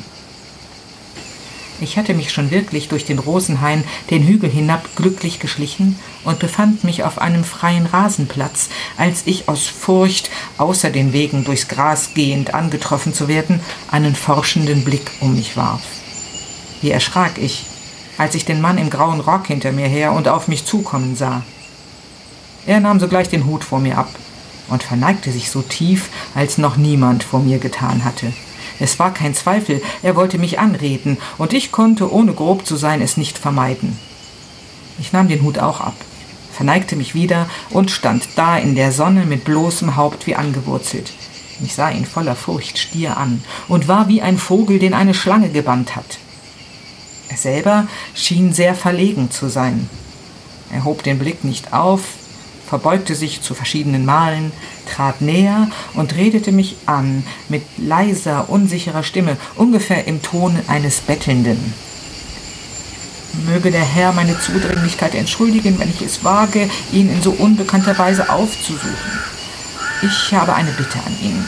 Ich 1.82 1.98
hatte 1.98 2.14
mich 2.14 2.32
schon 2.32 2.52
wirklich 2.52 2.88
durch 2.88 3.04
den 3.04 3.20
Rosenhain 3.20 3.84
den 4.10 4.24
Hügel 4.24 4.50
hinab 4.50 4.96
glücklich 4.96 5.40
geschlichen 5.40 6.00
und 6.24 6.40
befand 6.40 6.86
mich 6.86 7.04
auf 7.04 7.20
einem 7.20 7.44
freien 7.44 7.86
Rasenplatz, 7.86 8.70
als 8.98 9.24
ich 9.26 9.50
aus 9.50 9.68
Furcht, 9.68 10.30
außer 10.58 10.90
den 10.90 11.12
Wegen 11.12 11.44
durchs 11.44 11.68
Gras 11.68 12.14
gehend 12.14 12.54
angetroffen 12.54 13.14
zu 13.14 13.28
werden, 13.28 13.60
einen 13.92 14.16
forschenden 14.16 14.86
Blick 14.86 15.12
um 15.20 15.36
mich 15.36 15.58
warf. 15.58 15.82
Wie 16.82 16.92
erschrak 16.92 17.38
ich, 17.38 17.66
als 18.18 18.36
ich 18.36 18.46
den 18.46 18.62
Mann 18.62 18.78
im 18.78 18.90
grauen 18.90 19.20
Rock 19.20 19.48
hinter 19.48 19.74
mir 19.74 19.88
her 19.88 20.14
und 20.14 20.30
auf 20.30 20.48
mich 20.48 20.66
zukommen 20.66 21.18
sah. 21.18 21.44
Er 22.66 22.80
nahm 22.80 23.00
sogleich 23.00 23.28
den 23.28 23.46
Hut 23.46 23.66
vor 23.66 23.80
mir 23.80 23.98
ab 23.98 24.10
und 24.70 24.82
verneigte 24.82 25.32
sich 25.32 25.52
so 25.52 25.62
tief, 25.62 26.10
als 26.34 26.58
noch 26.58 26.78
niemand 26.78 27.24
vor 27.24 27.42
mir 27.42 27.60
getan 27.60 28.06
hatte. 28.06 28.32
Es 28.80 29.00
war 29.00 29.14
kein 29.14 29.34
Zweifel, 29.34 29.82
er 30.04 30.16
wollte 30.16 30.38
mich 30.38 30.60
anreden, 30.60 31.18
und 31.38 31.54
ich 31.54 31.72
konnte, 31.72 32.12
ohne 32.12 32.34
grob 32.34 32.66
zu 32.66 32.76
sein, 32.76 33.02
es 33.02 33.18
nicht 33.18 33.38
vermeiden. 33.38 33.98
Ich 35.00 35.14
nahm 35.14 35.28
den 35.28 35.44
Hut 35.44 35.60
auch 35.60 35.82
ab, 35.82 35.96
verneigte 36.52 36.96
mich 36.96 37.16
wieder 37.16 37.50
und 37.70 37.92
stand 37.92 38.28
da 38.36 38.58
in 38.58 38.76
der 38.76 38.92
Sonne 38.92 39.26
mit 39.26 39.44
bloßem 39.44 39.96
Haupt 39.96 40.28
wie 40.28 40.36
angewurzelt. 40.36 41.14
Ich 41.64 41.74
sah 41.74 41.90
ihn 41.90 42.06
voller 42.06 42.36
Furcht 42.36 42.78
stier 42.78 43.18
an 43.18 43.44
und 43.68 43.88
war 43.88 44.08
wie 44.10 44.22
ein 44.22 44.38
Vogel, 44.38 44.80
den 44.80 44.94
eine 44.94 45.14
Schlange 45.14 45.50
gebannt 45.50 45.96
hat. 45.96 46.20
Er 47.30 47.38
selber 47.38 47.88
schien 48.14 48.54
sehr 48.54 48.76
verlegen 48.76 49.32
zu 49.32 49.48
sein. 49.48 49.90
Er 50.72 50.84
hob 50.84 51.04
den 51.04 51.20
Blick 51.20 51.44
nicht 51.44 51.74
auf, 51.74 52.02
verbeugte 52.68 53.16
sich 53.16 53.42
zu 53.42 53.54
verschiedenen 53.54 54.06
Malen, 54.06 54.52
trat 54.92 55.22
näher 55.22 55.70
und 55.94 56.16
redete 56.16 56.52
mich 56.52 56.78
an 56.86 57.24
mit 57.48 57.64
leiser, 57.78 58.50
unsicherer 58.50 59.04
Stimme, 59.04 59.38
ungefähr 59.56 60.08
im 60.08 60.22
Ton 60.22 60.58
eines 60.68 61.00
Bettelnden. 61.02 61.74
Möge 63.46 63.70
der 63.70 63.84
Herr 63.84 64.14
meine 64.14 64.40
Zudringlichkeit 64.40 65.14
entschuldigen, 65.14 65.78
wenn 65.78 65.90
ich 65.90 66.02
es 66.02 66.24
wage, 66.24 66.70
ihn 66.92 67.12
in 67.12 67.22
so 67.22 67.32
unbekannter 67.32 67.98
Weise 67.98 68.30
aufzusuchen. 68.30 69.20
Ich 70.02 70.34
habe 70.34 70.56
eine 70.56 70.72
Bitte 70.72 71.00
an 71.06 71.18
ihn. 71.22 71.46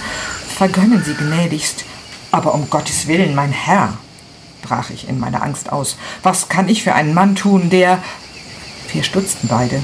Vergönnen 0.56 1.02
Sie 1.04 1.14
gnädigst, 1.14 1.86
aber 2.32 2.54
um 2.54 2.70
Gottes 2.70 3.08
Willen, 3.08 3.36
mein 3.36 3.52
Herr, 3.52 3.94
brach 4.62 4.90
ich 4.90 5.08
in 5.08 5.20
meiner 5.20 5.44
Angst 5.44 5.72
aus, 5.72 5.98
was 6.24 6.50
kann 6.50 6.68
ich 6.68 6.84
für 6.84 6.94
einen 6.94 7.14
Mann 7.14 7.36
tun, 7.36 7.70
der. 7.70 8.00
Wir 8.92 9.04
stutzten 9.04 9.48
beide 9.48 9.82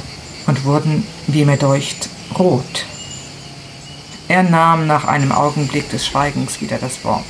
und 0.48 0.66
wurden, 0.66 1.06
wie 1.28 1.46
mir 1.46 1.58
deucht, 1.58 2.10
rot. 2.38 2.86
Er 4.28 4.44
nahm 4.44 4.88
nach 4.88 5.06
einem 5.06 5.32
Augenblick 5.32 5.90
des 5.90 6.06
Schweigens 6.06 6.62
wieder 6.62 6.78
das 6.78 7.04
Wort. 7.04 7.24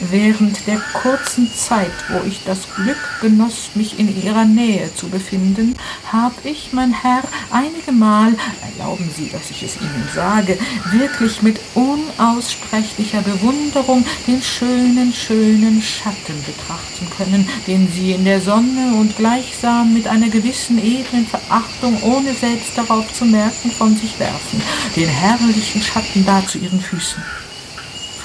Während 0.00 0.66
der 0.66 0.78
kurzen 0.92 1.50
Zeit, 1.54 1.92
wo 2.10 2.26
ich 2.26 2.44
das 2.44 2.68
Glück 2.74 2.98
genoss, 3.22 3.70
mich 3.74 3.98
in 3.98 4.22
Ihrer 4.22 4.44
Nähe 4.44 4.94
zu 4.94 5.08
befinden, 5.08 5.74
habe 6.12 6.34
ich, 6.44 6.72
mein 6.72 6.92
Herr, 6.92 7.22
einige 7.50 7.92
Mal, 7.92 8.34
erlauben 8.60 9.10
Sie, 9.16 9.30
dass 9.30 9.50
ich 9.50 9.62
es 9.62 9.76
Ihnen 9.80 10.08
sage, 10.14 10.58
wirklich 10.90 11.40
mit 11.40 11.58
unaussprechlicher 11.74 13.22
Bewunderung 13.22 14.04
den 14.26 14.42
schönen, 14.42 15.12
schönen 15.14 15.80
Schatten 15.80 16.44
betrachten 16.44 17.08
können, 17.16 17.48
den 17.66 17.88
Sie 17.90 18.12
in 18.12 18.24
der 18.24 18.42
Sonne 18.42 18.94
und 18.98 19.16
gleichsam 19.16 19.94
mit 19.94 20.06
einer 20.06 20.28
gewissen 20.28 20.78
edlen 20.78 21.26
Verachtung, 21.26 22.02
ohne 22.02 22.34
selbst 22.34 22.76
darauf 22.76 23.10
zu 23.14 23.24
merken, 23.24 23.70
von 23.70 23.96
sich 23.96 24.18
werfen, 24.18 24.60
den 24.94 25.08
herrlichen 25.08 25.80
Schatten 25.80 26.26
da 26.26 26.46
zu 26.46 26.58
Ihren 26.58 26.80
Füßen. 26.80 27.22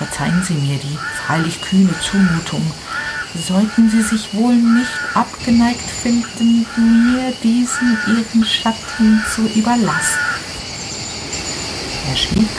Verzeihen 0.01 0.41
Sie 0.43 0.55
mir 0.55 0.79
die 0.79 0.97
freilich 1.23 1.61
kühne 1.61 1.93
Zumutung. 1.99 2.65
Sollten 3.35 3.87
Sie 3.87 4.01
sich 4.01 4.33
wohl 4.33 4.55
nicht 4.55 4.89
abgeneigt 5.13 5.87
finden, 5.87 6.65
mir 6.75 7.31
diesen 7.43 7.99
Ihren 8.07 8.43
Schatten 8.43 9.23
zu 9.29 9.43
überlassen? 9.43 10.19
Er 12.09 12.17
schwieg, 12.17 12.49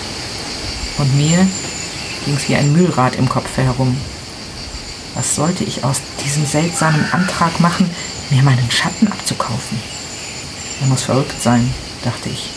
und 0.99 1.17
mir 1.17 1.45
ging's 2.25 2.49
wie 2.49 2.55
ein 2.55 2.73
Mühlrad 2.73 3.17
im 3.17 3.29
Kopf 3.29 3.57
herum. 3.57 3.97
Was 5.17 5.35
sollte 5.35 5.65
ich 5.65 5.83
aus 5.83 6.01
diesem 6.25 6.47
seltsamen 6.47 7.05
Antrag 7.13 7.59
machen, 7.59 7.91
mir 8.31 8.45
meinen 8.45 8.71
Schatten 8.71 9.09
abzukaufen? 9.09 9.81
Er 10.81 10.87
muss 10.87 11.03
verrückt 11.03 11.43
sein, 11.43 11.75
dachte 12.05 12.29
ich. 12.29 12.51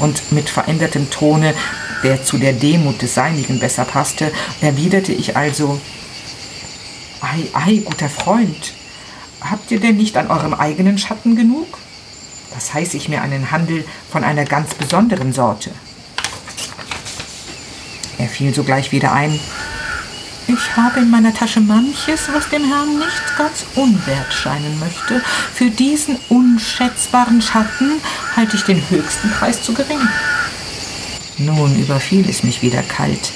Und 0.00 0.32
mit 0.32 0.50
verändertem 0.50 1.08
Tone 1.08 1.54
der 2.02 2.24
zu 2.24 2.38
der 2.38 2.52
Demut 2.52 3.02
des 3.02 3.14
Seinigen 3.14 3.58
besser 3.58 3.84
passte, 3.84 4.32
erwiderte 4.60 5.12
ich 5.12 5.36
also, 5.36 5.80
Ei, 7.20 7.48
ei, 7.52 7.82
guter 7.84 8.08
Freund, 8.08 8.74
habt 9.40 9.70
ihr 9.70 9.80
denn 9.80 9.96
nicht 9.96 10.16
an 10.16 10.30
eurem 10.30 10.54
eigenen 10.54 10.98
Schatten 10.98 11.34
genug? 11.34 11.66
Das 12.54 12.72
heiße 12.74 12.96
ich 12.96 13.08
mir 13.08 13.22
einen 13.22 13.50
Handel 13.50 13.84
von 14.10 14.22
einer 14.24 14.44
ganz 14.44 14.74
besonderen 14.74 15.32
Sorte. 15.32 15.70
Er 18.18 18.28
fiel 18.28 18.54
sogleich 18.54 18.92
wieder 18.92 19.12
ein. 19.12 19.38
Ich 20.46 20.76
habe 20.76 21.00
in 21.00 21.10
meiner 21.10 21.34
Tasche 21.34 21.60
manches, 21.60 22.28
was 22.32 22.48
dem 22.48 22.64
Herrn 22.64 22.98
nicht 22.98 23.36
ganz 23.36 23.66
unwert 23.74 24.32
scheinen 24.32 24.78
möchte. 24.80 25.20
Für 25.54 25.70
diesen 25.70 26.18
unschätzbaren 26.28 27.42
Schatten 27.42 28.00
halte 28.34 28.56
ich 28.56 28.64
den 28.64 28.82
höchsten 28.88 29.30
Preis 29.30 29.62
zu 29.62 29.74
gering. 29.74 30.00
Nun 31.38 31.78
überfiel 31.78 32.28
es 32.28 32.42
mich 32.42 32.62
wieder 32.62 32.82
kalt, 32.82 33.32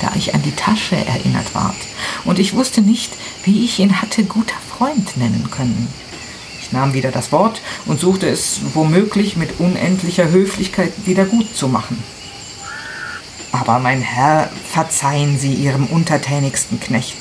da 0.00 0.12
ich 0.14 0.34
an 0.34 0.42
die 0.42 0.54
Tasche 0.54 0.96
erinnert 0.96 1.52
ward, 1.54 1.74
und 2.24 2.38
ich 2.38 2.54
wusste 2.54 2.80
nicht, 2.80 3.12
wie 3.44 3.64
ich 3.64 3.80
ihn 3.80 4.00
hatte 4.00 4.24
guter 4.24 4.54
Freund 4.68 5.16
nennen 5.16 5.48
können. 5.50 5.88
Ich 6.62 6.70
nahm 6.70 6.94
wieder 6.94 7.10
das 7.10 7.32
Wort 7.32 7.60
und 7.86 7.98
suchte 7.98 8.28
es 8.28 8.60
womöglich 8.74 9.36
mit 9.36 9.58
unendlicher 9.58 10.30
Höflichkeit 10.30 10.92
wieder 11.06 11.24
gut 11.24 11.56
zu 11.56 11.66
machen. 11.66 12.00
Aber 13.50 13.80
mein 13.80 14.00
Herr, 14.00 14.48
verzeihen 14.70 15.36
Sie 15.36 15.52
Ihrem 15.52 15.86
untertänigsten 15.86 16.78
Knecht. 16.78 17.16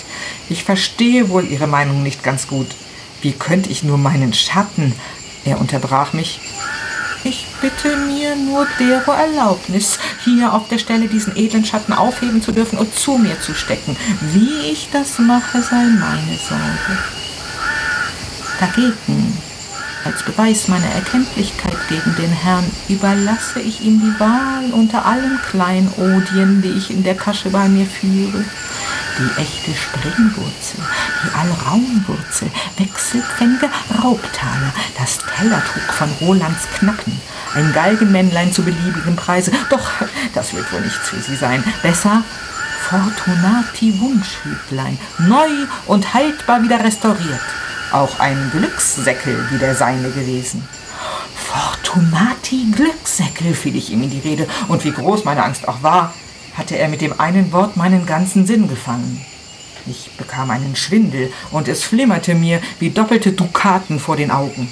Ich 0.47 0.63
verstehe 0.63 1.29
wohl 1.29 1.47
Ihre 1.47 1.65
Meinung 1.65 2.03
nicht 2.03 2.21
ganz 2.23 2.47
gut. 2.47 2.67
Wie 3.23 3.31
könnte 3.31 3.71
ich 3.71 3.83
nur 3.83 3.97
meinen 3.97 4.33
Schatten? 4.33 4.93
Er 5.43 5.59
unterbrach 5.59 6.13
mich. 6.13 6.39
Ich 7.23 7.45
bitte 7.61 7.97
mir 7.97 8.35
nur 8.35 8.65
dero 8.79 9.11
Erlaubnis, 9.11 9.99
hier 10.23 10.53
auf 10.53 10.69
der 10.69 10.77
Stelle 10.77 11.07
diesen 11.07 11.35
edlen 11.35 11.65
Schatten 11.65 11.93
aufheben 11.93 12.41
zu 12.41 12.51
dürfen 12.51 12.79
und 12.79 12.95
zu 12.95 13.17
mir 13.17 13.39
zu 13.41 13.53
stecken. 13.53 13.97
Wie 14.33 14.71
ich 14.71 14.89
das 14.91 15.19
mache, 15.19 15.61
sei 15.61 15.83
meine 15.83 16.37
Sorge. 16.37 16.97
Dagegen, 18.59 19.37
als 20.05 20.23
Beweis 20.23 20.69
meiner 20.69 20.87
Erkenntlichkeit 20.87 21.77
gegen 21.89 22.15
den 22.15 22.31
Herrn, 22.31 22.65
überlasse 22.87 23.59
ich 23.59 23.81
ihm 23.81 23.99
die 23.99 24.19
Wahl 24.19 24.71
unter 24.71 25.05
allen 25.05 25.39
Kleinodien, 25.49 26.61
die 26.61 26.71
ich 26.77 26.89
in 26.89 27.03
der 27.03 27.17
Tasche 27.17 27.49
bei 27.49 27.67
mir 27.67 27.85
führe 27.85 28.45
die 29.19 29.41
echte 29.41 29.75
Springwurzel, 29.75 30.79
die 31.23 31.35
Alraunwurzel, 31.35 32.49
wechselpfennige 32.77 33.69
Raubtaler, 34.01 34.73
das 34.97 35.19
Tellertuch 35.37 35.93
von 35.93 36.09
Rolands 36.21 36.67
Knacken, 36.77 37.19
ein 37.55 37.73
Galgenmännlein 37.73 38.53
zu 38.53 38.63
beliebigem 38.63 39.15
Preise. 39.15 39.51
Doch, 39.69 39.89
das 40.33 40.53
wird 40.53 40.71
wohl 40.71 40.81
nichts 40.81 41.09
für 41.09 41.19
Sie 41.19 41.35
sein. 41.35 41.63
Besser 41.81 42.23
Fortunati 42.89 43.99
Wunschhütlein, 43.99 44.97
neu 45.19 45.49
und 45.85 46.13
haltbar 46.13 46.63
wieder 46.63 46.83
restauriert. 46.83 47.39
Auch 47.91 48.19
ein 48.19 48.49
Glückssäckel 48.51 49.47
wie 49.51 49.57
der 49.57 49.75
seine 49.75 50.09
gewesen. 50.09 50.67
Fortunati 51.35 52.71
Glückssäckel, 52.75 53.53
fiel 53.53 53.75
ich 53.75 53.91
ihm 53.91 54.03
in 54.03 54.09
die 54.09 54.19
Rede, 54.19 54.47
und 54.67 54.83
wie 54.85 54.91
groß 54.91 55.23
meine 55.23 55.43
Angst 55.43 55.67
auch 55.67 55.83
war, 55.83 56.13
hatte 56.55 56.77
er 56.77 56.87
mit 56.87 57.01
dem 57.01 57.19
einen 57.19 57.51
Wort 57.51 57.77
meinen 57.77 58.05
ganzen 58.05 58.45
Sinn 58.45 58.67
gefangen. 58.67 59.23
Ich 59.85 60.11
bekam 60.17 60.51
einen 60.51 60.75
Schwindel 60.75 61.31
und 61.51 61.67
es 61.67 61.83
flimmerte 61.83 62.35
mir 62.35 62.61
wie 62.79 62.89
doppelte 62.89 63.31
Dukaten 63.31 63.99
vor 63.99 64.15
den 64.15 64.31
Augen. 64.31 64.69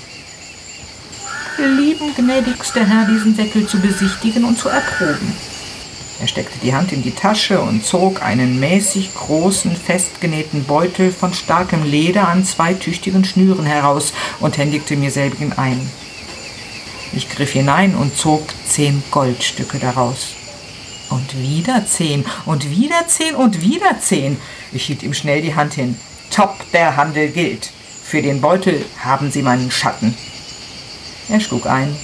Lieben 1.58 2.14
gnädigster 2.16 2.86
Herr, 2.86 3.08
diesen 3.08 3.36
Säckel 3.36 3.68
zu 3.68 3.80
besichtigen 3.80 4.44
und 4.44 4.60
zu 4.60 4.70
erproben. 4.70 5.34
Er 6.20 6.28
steckte 6.28 6.58
die 6.64 6.74
Hand 6.74 6.92
in 6.92 7.04
die 7.04 7.12
Tasche 7.12 7.62
und 7.62 7.86
zog 7.86 8.24
einen 8.24 8.60
mäßig 8.60 9.14
großen, 9.14 9.76
festgenähten 9.76 10.64
Beutel 10.64 11.12
von 11.12 11.34
starkem 11.34 11.84
Leder 11.84 12.28
an 12.28 12.44
zwei 12.44 12.74
tüchtigen 12.74 13.24
Schnüren 13.24 13.66
heraus 13.66 14.14
und 14.40 14.58
händigte 14.58 14.96
mir 14.96 15.12
selbigen 15.12 15.54
ein. 15.54 15.80
Ich 17.14 17.30
griff 17.30 17.52
hinein 17.52 17.96
und 17.96 18.18
zog 18.18 18.48
zehn 18.68 19.04
Goldstücke 19.12 19.78
daraus. 19.80 20.37
Und 21.10 21.38
wieder 21.40 21.86
zehn 21.86 22.26
und 22.46 22.70
wieder 22.70 23.08
zehn 23.08 23.36
und 23.36 23.62
wieder 23.62 24.00
zehn. 24.00 24.38
Ich 24.72 24.86
hielt 24.86 25.04
ihm 25.04 25.14
schnell 25.14 25.42
die 25.42 25.56
Hand 25.56 25.74
hin. 25.74 25.98
Top, 26.32 26.56
der 26.74 26.98
Handel 26.98 27.30
gilt. 27.30 27.72
Für 28.04 28.22
den 28.22 28.42
Beutel 28.42 28.86
haben 29.04 29.32
Sie 29.32 29.42
meinen 29.42 29.72
Schatten. 29.72 30.16
Er 31.30 31.40
schlug 31.40 31.66
ein, 31.66 31.96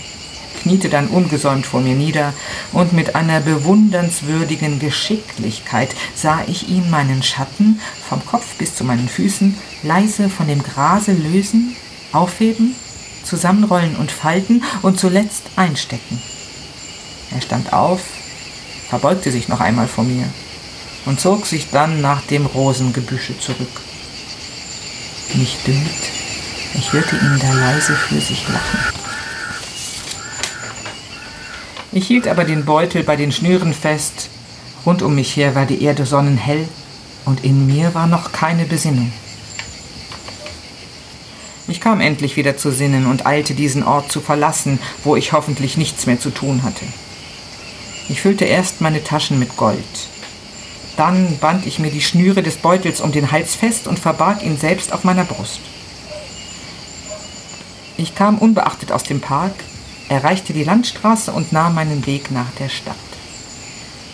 kniete 0.61 0.89
dann 0.89 1.07
ungesäumt 1.07 1.65
vor 1.65 1.81
mir 1.81 1.95
nieder, 1.95 2.33
und 2.71 2.93
mit 2.93 3.15
einer 3.15 3.39
bewundernswürdigen 3.39 4.79
Geschicklichkeit 4.79 5.95
sah 6.15 6.43
ich 6.47 6.69
ihn 6.69 6.89
meinen 6.89 7.23
Schatten 7.23 7.79
vom 8.09 8.25
Kopf 8.25 8.55
bis 8.57 8.75
zu 8.75 8.83
meinen 8.83 9.07
Füßen 9.07 9.57
leise 9.83 10.29
von 10.29 10.47
dem 10.47 10.63
Grase 10.63 11.13
lösen, 11.13 11.75
aufheben, 12.11 12.75
zusammenrollen 13.23 13.95
und 13.95 14.11
falten 14.11 14.63
und 14.81 14.99
zuletzt 14.99 15.43
einstecken. 15.55 16.21
Er 17.33 17.41
stand 17.41 17.71
auf, 17.73 18.01
verbeugte 18.99 19.31
sich 19.31 19.47
noch 19.47 19.59
einmal 19.59 19.87
vor 19.87 20.03
mir 20.03 20.27
und 21.07 21.19
zog 21.19 21.47
sich 21.47 21.71
dann 21.71 21.99
nach 22.01 22.21
dem 22.21 22.45
Rosengebüsche 22.45 23.39
zurück. 23.39 23.81
Mich 25.33 25.57
dünkt, 25.65 26.11
ich 26.75 26.93
hörte 26.93 27.15
ihn 27.15 27.39
da 27.41 27.53
leise 27.53 27.95
für 27.95 28.21
sich 28.21 28.47
lachen. 28.47 28.79
Ich 31.91 32.05
hielt 32.05 32.27
aber 32.27 32.43
den 32.43 32.65
Beutel 32.65 33.01
bei 33.01 33.15
den 33.15 33.31
Schnüren 33.31 33.73
fest. 33.73 34.29
Rund 34.85 35.01
um 35.01 35.15
mich 35.15 35.35
her 35.35 35.55
war 35.55 35.65
die 35.65 35.81
Erde 35.81 36.05
sonnenhell 36.05 36.67
und 37.25 37.43
in 37.43 37.65
mir 37.65 37.95
war 37.95 38.05
noch 38.05 38.31
keine 38.31 38.65
Besinnung. 38.65 39.11
Ich 41.67 41.81
kam 41.81 41.99
endlich 41.99 42.37
wieder 42.37 42.57
zu 42.57 42.69
Sinnen 42.69 43.07
und 43.07 43.25
eilte 43.25 43.55
diesen 43.55 43.81
Ort 43.81 44.11
zu 44.11 44.21
verlassen, 44.21 44.77
wo 45.03 45.15
ich 45.15 45.33
hoffentlich 45.33 45.77
nichts 45.77 46.05
mehr 46.05 46.19
zu 46.19 46.29
tun 46.29 46.61
hatte. 46.61 46.85
Ich 48.09 48.21
füllte 48.21 48.45
erst 48.45 48.81
meine 48.81 49.03
Taschen 49.03 49.39
mit 49.39 49.55
Gold. 49.57 49.83
Dann 50.97 51.37
band 51.39 51.65
ich 51.65 51.79
mir 51.79 51.89
die 51.89 52.01
Schnüre 52.01 52.43
des 52.43 52.57
Beutels 52.57 53.01
um 53.01 53.11
den 53.11 53.31
Hals 53.31 53.55
fest 53.55 53.87
und 53.87 53.99
verbarg 53.99 54.43
ihn 54.43 54.57
selbst 54.57 54.93
auf 54.93 55.03
meiner 55.03 55.23
Brust. 55.23 55.59
Ich 57.97 58.15
kam 58.15 58.37
unbeachtet 58.37 58.91
aus 58.91 59.03
dem 59.03 59.21
Park, 59.21 59.53
erreichte 60.09 60.53
die 60.53 60.63
Landstraße 60.63 61.31
und 61.31 61.51
nahm 61.51 61.75
meinen 61.75 62.05
Weg 62.05 62.31
nach 62.31 62.51
der 62.59 62.69
Stadt. 62.69 62.95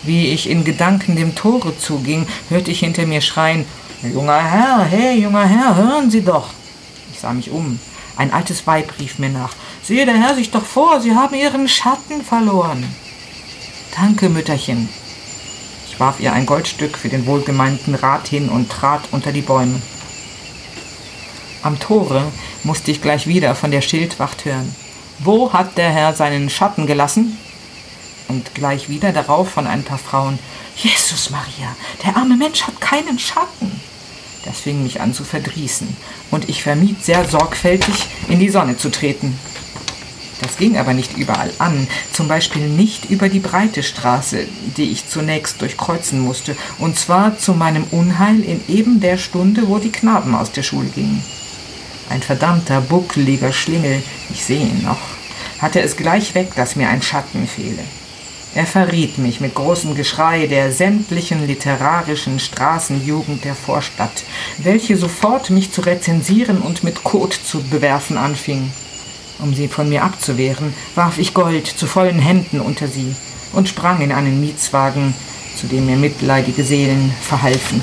Wie 0.02 0.28
ich 0.28 0.48
in 0.48 0.64
Gedanken 0.64 1.16
dem 1.16 1.34
Tore 1.34 1.76
zuging, 1.76 2.26
hörte 2.48 2.70
ich 2.70 2.80
hinter 2.80 3.06
mir 3.06 3.20
schreien, 3.20 3.66
Junger 4.02 4.42
Herr, 4.42 4.84
hey, 4.84 5.20
junger 5.20 5.44
Herr, 5.46 5.76
hören 5.76 6.10
Sie 6.10 6.22
doch. 6.22 6.48
Ich 7.12 7.20
sah 7.20 7.34
mich 7.34 7.50
um. 7.50 7.78
Ein 8.16 8.32
altes 8.32 8.66
Weib 8.66 8.94
rief 8.98 9.18
mir 9.18 9.28
nach. 9.28 9.54
Sehe 9.82 10.06
der 10.06 10.16
Herr 10.16 10.34
sich 10.34 10.50
doch 10.50 10.64
vor, 10.64 11.00
Sie 11.00 11.14
haben 11.14 11.34
Ihren 11.34 11.68
Schatten 11.68 12.22
verloren. 12.22 12.84
Danke, 13.96 14.28
Mütterchen. 14.28 14.88
Ich 15.88 15.98
warf 15.98 16.20
ihr 16.20 16.32
ein 16.32 16.46
Goldstück 16.46 16.96
für 16.96 17.08
den 17.08 17.26
wohlgemeinten 17.26 17.94
Rat 17.94 18.28
hin 18.28 18.48
und 18.48 18.70
trat 18.70 19.02
unter 19.10 19.32
die 19.32 19.42
Bäume. 19.42 19.82
Am 21.62 21.78
Tore 21.78 22.30
musste 22.62 22.90
ich 22.90 23.02
gleich 23.02 23.26
wieder 23.26 23.54
von 23.54 23.70
der 23.70 23.82
Schildwacht 23.82 24.44
hören. 24.44 24.74
Wo 25.18 25.52
hat 25.52 25.76
der 25.76 25.90
Herr 25.90 26.14
seinen 26.14 26.48
Schatten 26.48 26.86
gelassen? 26.86 27.36
Und 28.28 28.54
gleich 28.54 28.88
wieder 28.88 29.12
darauf 29.12 29.50
von 29.50 29.66
ein 29.66 29.82
paar 29.82 29.98
Frauen. 29.98 30.38
Jesus 30.76 31.30
Maria, 31.30 31.76
der 32.04 32.16
arme 32.16 32.36
Mensch 32.36 32.62
hat 32.62 32.80
keinen 32.80 33.18
Schatten. 33.18 33.80
Das 34.44 34.60
fing 34.60 34.82
mich 34.82 35.00
an 35.00 35.12
zu 35.12 35.24
verdrießen, 35.24 35.94
und 36.30 36.48
ich 36.48 36.62
vermied 36.62 37.04
sehr 37.04 37.28
sorgfältig, 37.28 37.94
in 38.28 38.38
die 38.38 38.48
Sonne 38.48 38.78
zu 38.78 38.90
treten. 38.90 39.38
Das 40.40 40.56
ging 40.56 40.78
aber 40.78 40.94
nicht 40.94 41.16
überall 41.18 41.50
an, 41.58 41.86
zum 42.12 42.26
Beispiel 42.26 42.66
nicht 42.66 43.10
über 43.10 43.28
die 43.28 43.40
breite 43.40 43.82
Straße, 43.82 44.46
die 44.76 44.90
ich 44.90 45.08
zunächst 45.08 45.60
durchkreuzen 45.60 46.20
musste, 46.20 46.56
und 46.78 46.98
zwar 46.98 47.38
zu 47.38 47.52
meinem 47.52 47.84
Unheil 47.90 48.40
in 48.40 48.60
eben 48.68 49.00
der 49.00 49.18
Stunde, 49.18 49.68
wo 49.68 49.78
die 49.78 49.92
Knaben 49.92 50.34
aus 50.34 50.50
der 50.50 50.62
Schule 50.62 50.88
gingen. 50.88 51.22
Ein 52.08 52.22
verdammter, 52.22 52.80
buckeliger 52.80 53.52
Schlingel, 53.52 54.02
ich 54.30 54.44
sehe 54.44 54.66
ihn 54.66 54.82
noch, 54.82 54.98
hatte 55.58 55.80
es 55.82 55.96
gleich 55.96 56.34
weg, 56.34 56.54
dass 56.56 56.74
mir 56.74 56.88
ein 56.88 57.02
Schatten 57.02 57.46
fehle. 57.46 57.84
Er 58.54 58.66
verriet 58.66 59.18
mich 59.18 59.40
mit 59.40 59.54
großem 59.54 59.94
Geschrei 59.94 60.48
der 60.48 60.72
sämtlichen 60.72 61.46
literarischen 61.46 62.40
Straßenjugend 62.40 63.44
der 63.44 63.54
Vorstadt, 63.54 64.24
welche 64.58 64.96
sofort 64.96 65.50
mich 65.50 65.70
zu 65.70 65.82
rezensieren 65.82 66.60
und 66.60 66.82
mit 66.82 67.04
Kot 67.04 67.32
zu 67.32 67.62
bewerfen 67.62 68.16
anfing. 68.16 68.72
Um 69.42 69.54
sie 69.54 69.68
von 69.68 69.88
mir 69.88 70.04
abzuwehren, 70.04 70.74
warf 70.94 71.18
ich 71.18 71.32
Gold 71.32 71.66
zu 71.66 71.86
vollen 71.86 72.18
Händen 72.18 72.60
unter 72.60 72.88
sie 72.88 73.14
und 73.52 73.68
sprang 73.68 74.00
in 74.02 74.12
einen 74.12 74.40
Mietswagen, 74.40 75.14
zu 75.56 75.66
dem 75.66 75.86
mir 75.86 75.96
mitleidige 75.96 76.62
Seelen 76.62 77.12
verhalfen. 77.22 77.80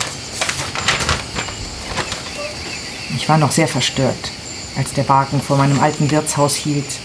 Ich 3.15 3.28
war 3.28 3.38
noch 3.38 3.52
sehr 3.52 3.67
verstört, 3.67 4.32
als 4.78 4.93
der 4.93 5.10
Wagen 5.10 5.41
vor 5.41 5.58
meinem 5.58 5.80
alten 5.80 6.12
Wirtshaus 6.12 6.56
hielt. 6.56 7.00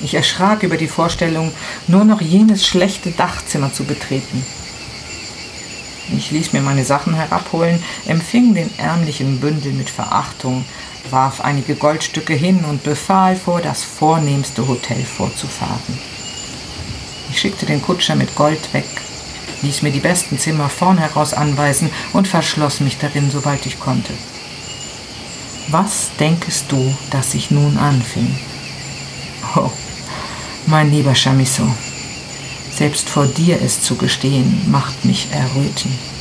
Ich 0.00 0.14
erschrak 0.14 0.62
über 0.62 0.76
die 0.76 0.88
Vorstellung, 0.88 1.52
nur 1.86 2.04
noch 2.04 2.20
jenes 2.20 2.66
schlechte 2.66 3.10
Dachzimmer 3.10 3.72
zu 3.72 3.84
betreten. 3.84 4.44
Ich 6.16 6.30
ließ 6.30 6.52
mir 6.52 6.62
meine 6.62 6.84
Sachen 6.84 7.14
herabholen, 7.14 7.82
empfing 8.06 8.54
den 8.54 8.70
ärmlichen 8.78 9.40
Bündel 9.40 9.72
mit 9.72 9.90
Verachtung, 9.90 10.64
warf 11.10 11.40
einige 11.40 11.74
Goldstücke 11.74 12.34
hin 12.34 12.64
und 12.64 12.82
befahl, 12.82 13.36
vor 13.36 13.60
das 13.60 13.82
vornehmste 13.84 14.66
Hotel 14.66 15.02
vorzufahren. 15.04 15.98
Ich 17.30 17.40
schickte 17.40 17.66
den 17.66 17.82
Kutscher 17.82 18.14
mit 18.14 18.34
Gold 18.34 18.72
weg, 18.72 18.86
ließ 19.62 19.82
mir 19.82 19.90
die 19.90 20.00
besten 20.00 20.38
Zimmer 20.38 20.68
vorn 20.68 20.98
heraus 20.98 21.34
anweisen 21.34 21.90
und 22.12 22.28
verschloss 22.28 22.80
mich 22.80 22.98
darin, 22.98 23.30
sobald 23.30 23.66
ich 23.66 23.80
konnte. 23.80 24.12
Was 25.68 26.10
denkest 26.20 26.70
du, 26.70 26.96
dass 27.10 27.34
ich 27.34 27.50
nun 27.50 27.76
anfing? 27.76 28.38
Oh, 29.56 29.70
mein 30.66 30.90
lieber 30.90 31.14
Chamisso, 31.14 31.66
selbst 32.70 33.08
vor 33.08 33.26
dir 33.26 33.60
es 33.62 33.82
zu 33.82 33.96
gestehen, 33.96 34.70
macht 34.70 35.04
mich 35.04 35.28
erröten. 35.32 36.15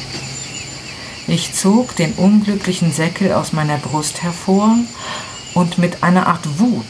Ich 1.28 1.56
zog 1.56 1.96
den 1.96 2.14
unglücklichen 2.14 2.92
Säckel 2.92 3.34
aus 3.34 3.52
meiner 3.52 3.78
Brust 3.78 4.22
hervor 4.22 4.78
und 5.56 5.80
mit 5.80 6.04
einer 6.04 6.28
Art 6.28 6.60
Wut, 6.60 6.86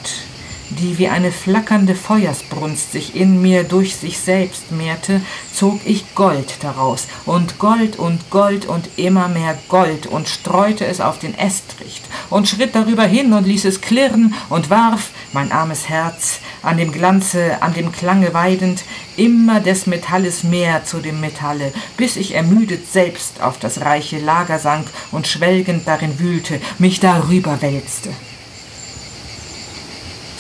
die 0.72 0.98
wie 0.98 1.08
eine 1.08 1.32
flackernde 1.32 1.96
Feuersbrunst 1.96 2.92
sich 2.92 3.16
in 3.16 3.42
mir 3.42 3.64
durch 3.64 3.96
sich 3.96 4.20
selbst 4.20 4.74
mehrte, 4.74 5.22
zog 5.54 5.80
ich 5.86 6.16
Gold 6.16 6.56
daraus. 6.60 7.08
Und 7.26 7.60
Gold 7.60 7.98
und 7.98 8.30
Gold 8.30 8.66
und 8.66 8.90
immer 8.98 9.30
mehr 9.30 9.58
Gold 9.70 10.06
und 10.06 10.28
streute 10.28 10.86
es 10.86 11.00
auf 11.00 11.18
den 11.18 11.38
Estricht 11.38 12.04
und 12.30 12.50
schritt 12.50 12.76
darüber 12.76 13.04
hin 13.04 13.32
und 13.32 13.48
ließ 13.48 13.64
es 13.64 13.80
klirren 13.80 14.34
und 14.50 14.70
warf, 14.70 15.12
mein 15.32 15.54
armes 15.54 15.88
Herz, 15.88 16.42
an 16.66 16.78
dem 16.78 16.92
Glanze, 16.92 17.62
an 17.62 17.74
dem 17.74 17.92
Klange 17.92 18.34
weidend, 18.34 18.84
immer 19.18 19.60
des 19.60 19.88
Metalles 19.88 20.44
mehr 20.44 20.84
zu 20.84 21.00
dem 21.00 21.20
Metalle, 21.20 21.72
bis 21.98 22.16
ich 22.16 22.34
ermüdet 22.34 22.92
selbst 22.92 23.42
auf 23.42 23.60
das 23.60 23.82
reiche 23.82 24.20
Lager 24.20 24.60
sank 24.60 24.88
und 25.12 25.28
schwelgend 25.28 25.88
darin 25.88 26.20
wühlte, 26.20 26.60
mich 26.80 27.00
darüber 27.00 27.62
wälzte. 27.62 28.10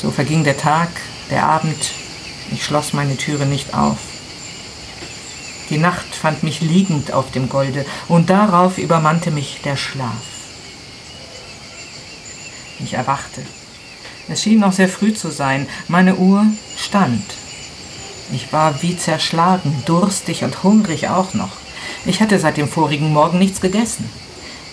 So 0.01 0.11
verging 0.11 0.43
der 0.43 0.57
Tag, 0.57 0.89
der 1.29 1.43
Abend, 1.43 1.91
ich 2.51 2.63
schloss 2.63 2.93
meine 2.93 3.17
Türe 3.17 3.45
nicht 3.45 3.73
auf. 3.73 3.97
Die 5.69 5.77
Nacht 5.77 6.13
fand 6.13 6.43
mich 6.43 6.61
liegend 6.61 7.11
auf 7.11 7.31
dem 7.31 7.49
Golde, 7.49 7.85
und 8.07 8.29
darauf 8.29 8.77
übermannte 8.77 9.31
mich 9.31 9.61
der 9.63 9.77
Schlaf. 9.77 10.11
Ich 12.79 12.93
erwachte. 12.93 13.41
Es 14.27 14.43
schien 14.43 14.59
noch 14.59 14.73
sehr 14.73 14.89
früh 14.89 15.13
zu 15.13 15.31
sein. 15.31 15.67
Meine 15.87 16.15
Uhr 16.15 16.45
stand. 16.77 17.23
Ich 18.33 18.51
war 18.51 18.81
wie 18.81 18.97
zerschlagen, 18.97 19.83
durstig 19.85 20.43
und 20.43 20.63
hungrig 20.63 21.09
auch 21.09 21.33
noch. 21.33 21.51
Ich 22.05 22.21
hatte 22.21 22.39
seit 22.39 22.57
dem 22.57 22.67
vorigen 22.67 23.13
Morgen 23.13 23.37
nichts 23.37 23.61
gegessen. 23.61 24.09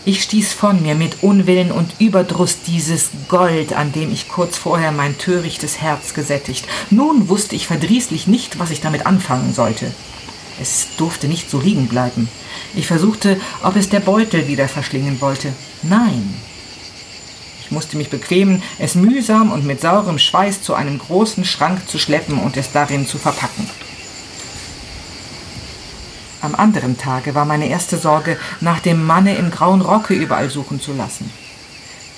Ich 0.05 0.25
stieß 0.25 0.53
von 0.53 0.83
mir 0.83 0.97
mit 0.97 1.23
Unwillen 1.23 1.71
und 1.71 2.01
Überdruss 2.01 2.57
dieses 2.67 3.11
Gold, 3.29 3.73
an 3.73 3.93
dem 3.93 4.13
ich 4.13 4.29
kurz 4.29 4.59
vorher 4.59 4.91
mein 4.91 5.17
törichtes 5.17 5.81
Herz 5.81 6.13
gesättigt. 6.13 6.67
Nun 6.91 7.29
wusste 7.29 7.55
ich 7.55 7.69
verdrießlich 7.69 8.27
nicht, 8.27 8.59
was 8.59 8.71
ich 8.71 8.81
damit 8.81 9.07
anfangen 9.07 9.55
sollte. 9.55 9.93
Es 10.61 10.89
durfte 10.97 11.29
nicht 11.29 11.49
so 11.49 11.61
liegen 11.61 11.87
bleiben. 11.87 12.29
Ich 12.75 12.87
versuchte, 12.87 13.41
ob 13.63 13.77
es 13.77 13.91
der 13.91 14.01
Beutel 14.01 14.49
wieder 14.49 14.67
verschlingen 14.67 15.21
wollte. 15.21 15.53
Nein. 15.83 16.35
Musste 17.73 17.97
mich 17.97 18.11
bequemen, 18.11 18.63
es 18.79 18.95
mühsam 18.95 19.51
und 19.51 19.65
mit 19.65 19.81
saurem 19.81 20.19
Schweiß 20.19 20.61
zu 20.61 20.75
einem 20.75 20.99
großen 20.99 21.45
Schrank 21.45 21.89
zu 21.89 21.99
schleppen 21.99 22.39
und 22.39 22.59
es 22.59 22.71
darin 22.71 23.07
zu 23.07 23.17
verpacken. 23.17 23.69
Am 26.43 26.55
anderen 26.55 26.99
Tage 26.99 27.35
war 27.35 27.47
meine 27.47 27.69
erste 27.69 27.97
Sorge, 27.97 28.37
nach 28.61 28.81
dem 28.81 29.07
Manne 29.07 29.37
im 29.37 29.51
grauen 29.51 29.81
Rocke 29.81 30.13
überall 30.13 30.51
suchen 30.51 30.81
zu 30.81 30.93
lassen. 30.93 31.31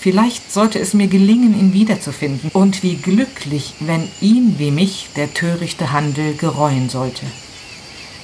Vielleicht 0.01 0.53
sollte 0.53 0.81
es 0.81 0.93
mir 0.93 1.07
gelingen, 1.07 1.59
ihn 1.59 1.73
wiederzufinden, 1.73 2.51
und 2.53 2.83
wie 2.83 2.97
glücklich, 2.97 3.75
wenn 3.81 4.09
ihn 4.21 4.57
wie 4.59 4.71
mich 4.71 5.11
der 5.14 5.33
törichte 5.33 5.93
Handel 5.93 6.35
gereuen 6.35 6.88
sollte. 6.88 7.27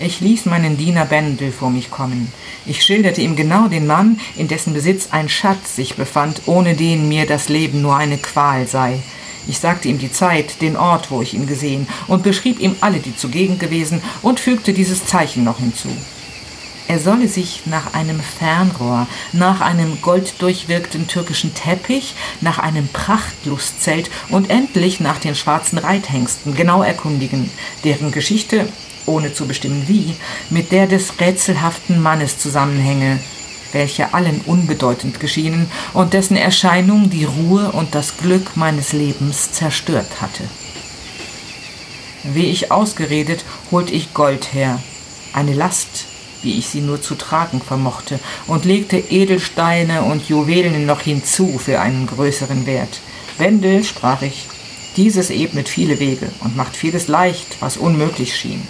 Ich 0.03 0.21
ließ 0.21 0.47
meinen 0.47 0.79
Diener 0.79 1.05
Bendel 1.05 1.53
vor 1.53 1.69
mich 1.69 1.91
kommen. 1.91 2.33
Ich 2.65 2.83
schilderte 2.83 3.21
ihm 3.21 3.37
genau 3.37 3.69
den 3.69 3.87
Mann, 3.87 4.19
in 4.35 4.49
dessen 4.49 4.73
Besitz 4.73 5.09
ein 5.11 5.29
Schatz 5.29 5.77
sich 5.77 5.95
befand, 5.95 6.41
ohne 6.47 6.75
den 6.75 7.07
mir 7.07 7.27
das 7.27 7.51
Leben 7.51 7.83
nur 7.83 7.97
eine 7.97 8.17
Qual 8.17 8.67
sei. 8.67 9.01
Ich 9.47 9.59
sagte 9.59 9.89
ihm 9.89 9.99
die 9.99 10.11
Zeit, 10.11 10.63
den 10.63 10.79
Ort, 10.79 11.11
wo 11.11 11.21
ich 11.21 11.35
ihn 11.35 11.47
gesehen, 11.47 11.87
und 12.07 12.23
beschrieb 12.23 12.61
ihm 12.61 12.77
alle, 12.81 12.99
die 12.99 13.15
zugegen 13.15 13.59
gewesen, 13.59 14.01
und 14.23 14.41
fügte 14.41 14.73
dieses 14.73 15.05
Zeichen 15.05 15.45
noch 15.45 15.59
hinzu. 15.59 15.91
Er 16.89 16.99
solle 16.99 17.29
sich 17.29 17.67
nach 17.67 17.93
einem 17.93 18.21
Fernrohr, 18.21 19.07
nach 19.35 19.61
einem 19.61 20.01
golddurchwirkten 20.01 21.09
türkischen 21.09 21.55
Teppich, 21.55 22.15
nach 22.41 22.59
einem 22.59 22.89
Prachtlustzelt 22.89 24.11
und 24.31 24.49
endlich 24.49 24.99
nach 24.99 25.19
den 25.19 25.35
schwarzen 25.35 25.77
Reithengsten 25.77 26.55
genau 26.55 26.83
erkundigen, 26.83 27.51
deren 27.85 28.13
Geschichte, 28.13 28.67
ohne 29.07 29.33
zu 29.33 29.47
bestimmen 29.47 29.85
wie, 29.87 30.15
mit 30.51 30.73
der 30.73 30.87
des 30.87 31.21
rätselhaften 31.21 32.01
Mannes 32.01 32.39
zusammenhänge, 32.39 33.19
welche 33.73 34.15
allen 34.15 34.41
unbedeutend 34.47 35.21
geschienen 35.21 35.71
und 35.93 36.13
dessen 36.13 36.37
Erscheinung 36.37 37.11
die 37.11 37.25
Ruhe 37.25 37.73
und 37.73 37.95
das 37.95 38.17
Glück 38.17 38.57
meines 38.57 38.93
Lebens 38.93 39.53
zerstört 39.53 40.21
hatte. 40.21 40.45
Wie 42.25 42.47
ich 42.47 42.71
ausgeredet, 42.71 43.45
holte 43.71 43.95
ich 43.95 44.13
Gold 44.13 44.53
her, 44.53 44.81
eine 45.33 45.55
Last, 45.55 46.05
wie 46.43 46.59
ich 46.59 46.69
sie 46.69 46.81
nur 46.81 47.01
zu 47.01 47.15
tragen 47.15 47.61
vermochte, 47.61 48.19
und 48.47 48.65
legte 48.65 48.99
Edelsteine 48.99 50.03
und 50.03 50.29
Juwelen 50.29 50.87
noch 50.87 51.01
hinzu 51.01 51.59
für 51.59 51.81
einen 51.81 52.07
größeren 52.07 52.67
Wert. 52.67 53.01
Wendel, 53.39 53.85
sprach 53.85 54.23
ich, 54.23 54.49
dieses 54.97 55.31
ebnet 55.31 55.69
viele 55.69 55.99
Wege 55.99 56.31
und 56.41 56.57
macht 56.57 56.77
vieles 56.77 57.09
leicht, 57.09 57.57
was 57.61 57.77
unmöglich 57.77 58.37
schien. 58.37 58.67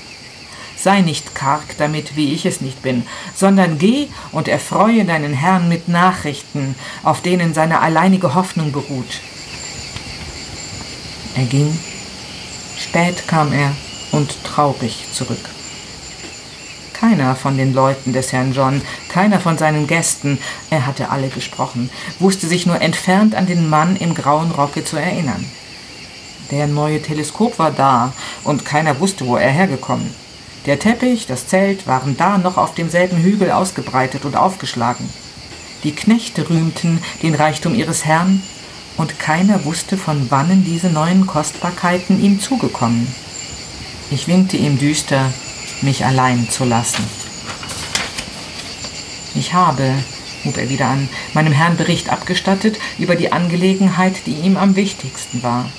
Sei 0.82 1.02
nicht 1.02 1.34
karg 1.34 1.76
damit, 1.76 2.16
wie 2.16 2.32
ich 2.32 2.46
es 2.46 2.62
nicht 2.62 2.80
bin, 2.80 3.06
sondern 3.34 3.78
geh 3.78 4.08
und 4.32 4.48
erfreue 4.48 5.04
deinen 5.04 5.34
Herrn 5.34 5.68
mit 5.68 5.88
Nachrichten, 5.88 6.74
auf 7.02 7.20
denen 7.20 7.52
seine 7.52 7.80
alleinige 7.80 8.34
Hoffnung 8.34 8.72
beruht. 8.72 9.20
Er 11.36 11.44
ging, 11.44 11.78
spät 12.78 13.28
kam 13.28 13.52
er 13.52 13.72
und 14.12 14.42
traurig 14.42 15.04
zurück. 15.12 15.50
Keiner 16.94 17.36
von 17.36 17.58
den 17.58 17.74
Leuten 17.74 18.12
des 18.14 18.32
Herrn 18.32 18.52
John, 18.54 18.80
keiner 19.08 19.40
von 19.40 19.58
seinen 19.58 19.86
Gästen, 19.86 20.38
er 20.70 20.86
hatte 20.86 21.10
alle 21.10 21.28
gesprochen, 21.28 21.90
wusste 22.18 22.46
sich 22.46 22.64
nur 22.64 22.80
entfernt 22.80 23.34
an 23.34 23.46
den 23.46 23.68
Mann 23.68 23.96
im 23.96 24.14
grauen 24.14 24.50
Rocke 24.50 24.84
zu 24.84 24.96
erinnern. 24.96 25.44
Der 26.50 26.66
neue 26.66 27.00
Teleskop 27.00 27.58
war 27.58 27.70
da, 27.70 28.12
und 28.44 28.64
keiner 28.64 28.98
wusste, 28.98 29.26
wo 29.26 29.36
er 29.36 29.50
hergekommen. 29.50 30.14
Der 30.66 30.78
Teppich, 30.78 31.26
das 31.26 31.46
Zelt 31.46 31.86
waren 31.86 32.16
da 32.16 32.36
noch 32.36 32.58
auf 32.58 32.74
demselben 32.74 33.18
Hügel 33.18 33.50
ausgebreitet 33.50 34.24
und 34.24 34.36
aufgeschlagen. 34.36 35.08
Die 35.84 35.92
Knechte 35.92 36.50
rühmten 36.50 37.02
den 37.22 37.34
Reichtum 37.34 37.74
ihres 37.74 38.04
Herrn, 38.04 38.42
und 38.96 39.18
keiner 39.18 39.64
wusste, 39.64 39.96
von 39.96 40.30
wannen 40.30 40.62
diese 40.64 40.88
neuen 40.88 41.26
Kostbarkeiten 41.26 42.22
ihm 42.22 42.38
zugekommen. 42.38 43.06
Ich 44.10 44.28
winkte 44.28 44.58
ihm 44.58 44.78
düster, 44.78 45.32
mich 45.80 46.04
allein 46.04 46.50
zu 46.50 46.64
lassen. 46.64 47.02
Ich 49.34 49.54
habe, 49.54 49.94
hub 50.44 50.58
er 50.58 50.68
wieder 50.68 50.86
an, 50.86 51.08
meinem 51.32 51.52
Herrn 51.52 51.78
Bericht 51.78 52.10
abgestattet 52.10 52.78
über 52.98 53.16
die 53.16 53.32
Angelegenheit, 53.32 54.26
die 54.26 54.34
ihm 54.34 54.58
am 54.58 54.76
wichtigsten 54.76 55.42
war. 55.42 55.70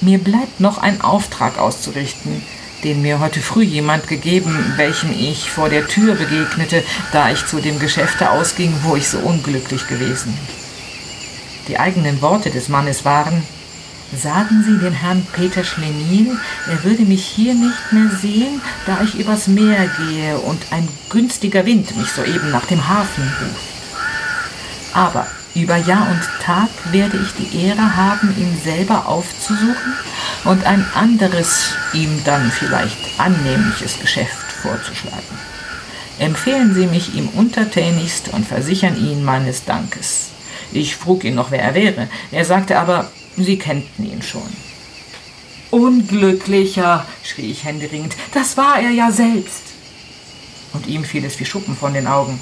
Mir 0.00 0.18
bleibt 0.18 0.60
noch 0.60 0.78
ein 0.78 1.02
Auftrag 1.02 1.58
auszurichten, 1.58 2.42
den 2.84 3.02
mir 3.02 3.18
heute 3.18 3.40
früh 3.40 3.64
jemand 3.64 4.06
gegeben, 4.06 4.74
welchem 4.76 5.10
ich 5.10 5.50
vor 5.50 5.68
der 5.68 5.88
Tür 5.88 6.14
begegnete, 6.14 6.84
da 7.12 7.30
ich 7.30 7.46
zu 7.46 7.60
dem 7.60 7.78
Geschäfte 7.78 8.30
ausging, 8.30 8.72
wo 8.82 8.94
ich 8.94 9.08
so 9.08 9.18
unglücklich 9.18 9.88
gewesen. 9.88 10.36
Die 11.68 11.78
eigenen 11.78 12.20
Worte 12.20 12.50
des 12.50 12.68
Mannes 12.68 13.04
waren 13.04 13.42
Sagen 14.16 14.62
Sie 14.64 14.78
den 14.78 14.92
Herrn 14.92 15.26
Peter 15.32 15.64
Schlenil, 15.64 16.38
er 16.68 16.84
würde 16.84 17.02
mich 17.02 17.24
hier 17.24 17.54
nicht 17.54 17.90
mehr 17.90 18.10
sehen, 18.20 18.60
da 18.86 19.02
ich 19.02 19.18
übers 19.18 19.48
Meer 19.48 19.88
gehe 19.98 20.38
und 20.38 20.60
ein 20.70 20.86
günstiger 21.10 21.66
Wind 21.66 21.96
mich 21.96 22.12
soeben 22.12 22.50
nach 22.52 22.66
dem 22.66 22.86
Hafen 22.86 23.24
ruft. 23.24 23.74
Aber 24.92 25.26
über 25.54 25.76
Jahr 25.76 26.08
und 26.10 26.20
Tag 26.42 26.68
werde 26.90 27.16
ich 27.16 27.32
die 27.34 27.64
Ehre 27.66 27.96
haben, 27.96 28.34
ihn 28.36 28.58
selber 28.62 29.06
aufzusuchen 29.06 29.94
und 30.44 30.66
ein 30.66 30.84
anderes, 30.94 31.74
ihm 31.92 32.22
dann 32.24 32.50
vielleicht 32.50 32.98
annehmliches 33.18 34.00
Geschäft 34.00 34.50
vorzuschlagen. 34.62 35.38
Empfehlen 36.18 36.74
Sie 36.74 36.86
mich 36.86 37.14
ihm 37.14 37.28
untertänigst 37.28 38.28
und 38.32 38.46
versichern 38.46 38.96
ihn 38.96 39.24
meines 39.24 39.64
Dankes. 39.64 40.30
Ich 40.72 40.96
frug 40.96 41.24
ihn 41.24 41.34
noch, 41.34 41.50
wer 41.50 41.62
er 41.62 41.74
wäre. 41.74 42.08
Er 42.30 42.44
sagte 42.44 42.78
aber, 42.78 43.10
Sie 43.36 43.58
kennten 43.58 44.04
ihn 44.04 44.22
schon. 44.22 44.42
Unglücklicher, 45.70 47.04
schrie 47.24 47.50
ich 47.50 47.64
händeringend, 47.64 48.14
das 48.32 48.56
war 48.56 48.80
er 48.80 48.90
ja 48.90 49.10
selbst. 49.10 49.62
Und 50.72 50.86
ihm 50.86 51.04
fiel 51.04 51.24
es 51.24 51.38
wie 51.38 51.44
Schuppen 51.44 51.76
von 51.76 51.94
den 51.94 52.06
Augen. 52.06 52.38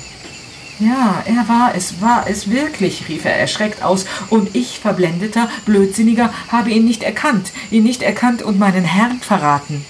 Ja, 0.85 1.23
er 1.27 1.49
war 1.49 1.75
es, 1.77 2.01
war 2.01 2.27
es 2.29 2.51
wirklich, 2.51 3.09
rief 3.09 3.25
er 3.25 3.37
erschreckt 3.37 3.85
aus, 3.85 4.05
und 4.31 4.57
ich, 4.57 4.81
verblendeter, 4.81 5.49
blödsinniger, 5.65 6.33
habe 6.49 6.71
ihn 6.71 6.85
nicht 6.85 7.05
erkannt, 7.05 7.53
ihn 7.71 7.85
nicht 7.85 8.03
erkannt 8.03 8.43
und 8.43 8.59
meinen 8.59 8.85
Herrn 8.85 9.21
verraten. 9.21 9.85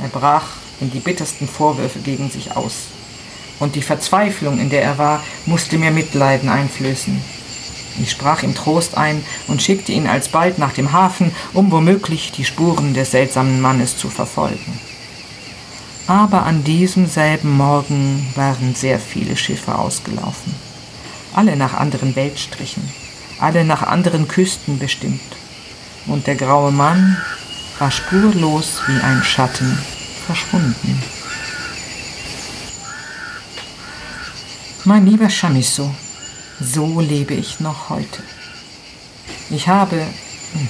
Er 0.00 0.08
brach 0.08 0.46
in 0.80 0.92
die 0.92 1.00
bittersten 1.00 1.48
Vorwürfe 1.48 1.98
gegen 1.98 2.30
sich 2.30 2.56
aus, 2.56 2.86
und 3.58 3.74
die 3.74 3.82
Verzweiflung, 3.82 4.60
in 4.60 4.70
der 4.70 4.82
er 4.82 4.98
war, 4.98 5.24
musste 5.46 5.76
mir 5.76 5.90
Mitleiden 5.90 6.48
einflößen. 6.48 7.20
Ich 8.00 8.12
sprach 8.12 8.44
ihm 8.44 8.54
Trost 8.54 8.96
ein 8.96 9.24
und 9.48 9.60
schickte 9.60 9.90
ihn 9.90 10.06
alsbald 10.06 10.58
nach 10.58 10.72
dem 10.72 10.92
Hafen, 10.92 11.34
um 11.52 11.72
womöglich 11.72 12.30
die 12.30 12.44
Spuren 12.44 12.94
des 12.94 13.10
seltsamen 13.10 13.60
Mannes 13.60 13.98
zu 13.98 14.08
verfolgen. 14.08 14.91
Aber 16.12 16.44
an 16.44 16.62
diesem 16.62 17.06
selben 17.06 17.56
Morgen 17.56 18.30
waren 18.34 18.74
sehr 18.74 18.98
viele 18.98 19.34
Schiffe 19.34 19.78
ausgelaufen, 19.78 20.54
alle 21.32 21.56
nach 21.56 21.72
anderen 21.72 22.14
Weltstrichen, 22.14 22.86
alle 23.40 23.64
nach 23.64 23.82
anderen 23.82 24.28
Küsten 24.28 24.78
bestimmt. 24.78 25.22
und 26.06 26.26
der 26.26 26.34
graue 26.34 26.70
Mann 26.70 27.16
war 27.78 27.90
spurlos 27.90 28.82
wie 28.88 29.00
ein 29.00 29.24
Schatten 29.24 29.78
verschwunden. 30.26 31.02
Mein 34.84 35.06
lieber 35.06 35.30
Chamisso, 35.30 35.94
so 36.60 37.00
lebe 37.00 37.32
ich 37.32 37.58
noch 37.58 37.88
heute. 37.88 38.22
Ich 39.48 39.66
habe, 39.66 40.06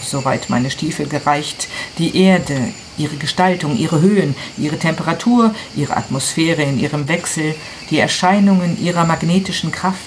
soweit 0.05 0.51
meine 0.51 0.71
Stiefel 0.71 1.09
gereicht, 1.09 1.67
die 1.99 2.17
Erde, 2.17 2.73
ihre 2.99 3.17
Gestaltung, 3.17 3.77
ihre 3.77 4.01
Höhen, 4.01 4.35
ihre 4.59 4.79
Temperatur, 4.79 5.55
ihre 5.77 5.97
Atmosphäre 5.97 6.63
in 6.63 6.79
ihrem 6.79 7.09
Wechsel, 7.09 7.55
die 7.91 7.99
Erscheinungen 7.99 8.83
ihrer 8.83 9.05
magnetischen 9.05 9.73
Kraft, 9.73 9.99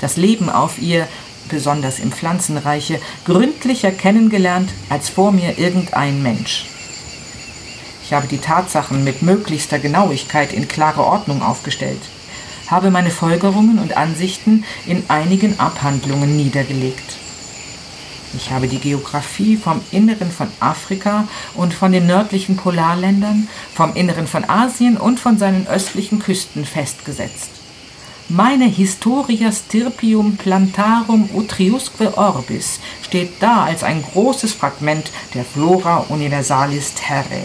das 0.00 0.16
Leben 0.16 0.48
auf 0.50 0.78
ihr, 0.78 1.08
besonders 1.48 1.98
im 1.98 2.12
Pflanzenreiche, 2.12 3.00
gründlicher 3.24 3.90
kennengelernt 3.90 4.70
als 4.88 5.08
vor 5.08 5.32
mir 5.32 5.58
irgendein 5.58 6.22
Mensch. 6.22 6.66
Ich 8.04 8.12
habe 8.12 8.26
die 8.26 8.38
Tatsachen 8.38 9.04
mit 9.04 9.22
möglichster 9.22 9.78
Genauigkeit 9.78 10.52
in 10.52 10.68
klare 10.68 11.04
Ordnung 11.04 11.42
aufgestellt, 11.42 12.00
habe 12.68 12.90
meine 12.90 13.10
Folgerungen 13.10 13.78
und 13.78 13.96
Ansichten 13.96 14.64
in 14.86 15.04
einigen 15.08 15.58
Abhandlungen 15.60 16.36
niedergelegt. 16.36 17.17
Ich 18.36 18.50
habe 18.50 18.68
die 18.68 18.78
Geographie 18.78 19.56
vom 19.56 19.80
Inneren 19.90 20.30
von 20.30 20.48
Afrika 20.60 21.26
und 21.54 21.72
von 21.72 21.92
den 21.92 22.06
nördlichen 22.06 22.56
Polarländern, 22.56 23.48
vom 23.74 23.94
Inneren 23.94 24.26
von 24.26 24.48
Asien 24.48 24.96
und 24.96 25.18
von 25.18 25.38
seinen 25.38 25.66
östlichen 25.66 26.18
Küsten 26.18 26.64
festgesetzt. 26.64 27.50
Meine 28.30 28.66
Historia 28.66 29.50
Stirpium 29.50 30.36
Plantarum 30.36 31.30
Utriusque 31.32 32.12
Orbis 32.18 32.78
steht 33.02 33.40
da 33.40 33.64
als 33.64 33.82
ein 33.82 34.02
großes 34.02 34.52
Fragment 34.52 35.10
der 35.32 35.46
Flora 35.46 36.04
Universalis 36.10 36.92
Terrae. 36.94 37.44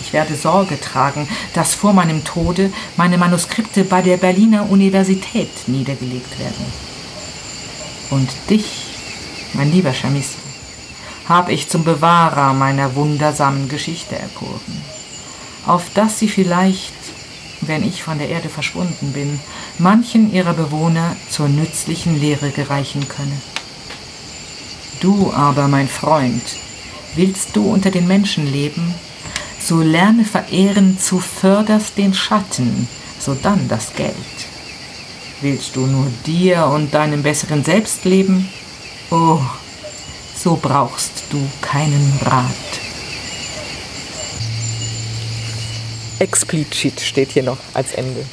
Ich 0.00 0.12
werde 0.12 0.36
Sorge 0.36 0.80
tragen, 0.80 1.28
dass 1.52 1.74
vor 1.74 1.92
meinem 1.92 2.22
Tode 2.22 2.72
meine 2.96 3.18
Manuskripte 3.18 3.82
bei 3.82 4.02
der 4.02 4.18
Berliner 4.18 4.70
Universität 4.70 5.50
niedergelegt 5.66 6.38
werden. 6.38 6.64
Und 8.10 8.28
dich, 8.48 8.85
mein 9.56 9.72
lieber 9.72 9.92
Chamisso, 9.92 10.38
habe 11.28 11.52
ich 11.52 11.68
zum 11.68 11.84
Bewahrer 11.84 12.52
meiner 12.52 12.94
wundersamen 12.94 13.68
Geschichte 13.68 14.16
erkoren, 14.16 14.82
auf 15.66 15.84
dass 15.94 16.18
sie 16.18 16.28
vielleicht 16.28 16.94
wenn 17.62 17.86
ich 17.86 18.02
von 18.02 18.18
der 18.18 18.28
Erde 18.28 18.48
verschwunden 18.48 19.12
bin, 19.12 19.40
manchen 19.78 20.32
ihrer 20.32 20.54
Bewohner 20.54 21.16
zur 21.30 21.48
nützlichen 21.48 22.20
Lehre 22.20 22.50
gereichen 22.50 23.06
könne. 23.08 23.40
Du 25.00 25.32
aber, 25.32 25.68
mein 25.68 25.88
Freund, 25.88 26.42
willst 27.14 27.54
du 27.54 27.70
unter 27.70 27.90
den 27.90 28.06
Menschen 28.06 28.50
leben, 28.50 28.94
so 29.60 29.80
lerne 29.80 30.24
verehren 30.24 30.98
zu 30.98 31.18
förderst 31.18 31.98
den 31.98 32.14
Schatten, 32.14 32.88
sodann 33.18 33.68
das 33.68 33.94
Geld. 33.94 34.14
Willst 35.40 35.76
du 35.76 35.86
nur 35.86 36.06
dir 36.26 36.66
und 36.66 36.94
deinem 36.94 37.22
besseren 37.22 37.64
Selbst 37.64 38.04
leben? 38.04 38.48
Oh, 39.10 39.38
so 40.36 40.58
brauchst 40.60 41.24
du 41.30 41.38
keinen 41.60 42.12
Rat. 42.24 42.44
Explizit 46.18 47.00
steht 47.00 47.30
hier 47.30 47.42
noch 47.42 47.58
als 47.74 47.92
Ende. 47.92 48.24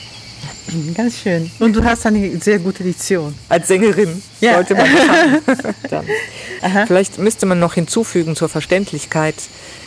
Ganz 0.96 1.20
schön. 1.22 1.52
Und 1.60 1.76
du 1.76 1.84
hast 1.84 2.06
eine 2.06 2.38
sehr 2.40 2.58
gute 2.58 2.84
Diction. 2.84 3.36
Als 3.50 3.68
Sängerin 3.68 4.22
Ja. 4.40 4.56
sollte 4.56 4.76
man 4.76 4.88
Dann. 5.90 6.06
Vielleicht 6.88 7.18
müsste 7.18 7.46
man 7.46 7.60
noch 7.60 7.74
hinzufügen 7.74 8.36
zur 8.36 8.50
Verständlichkeit, 8.50 9.36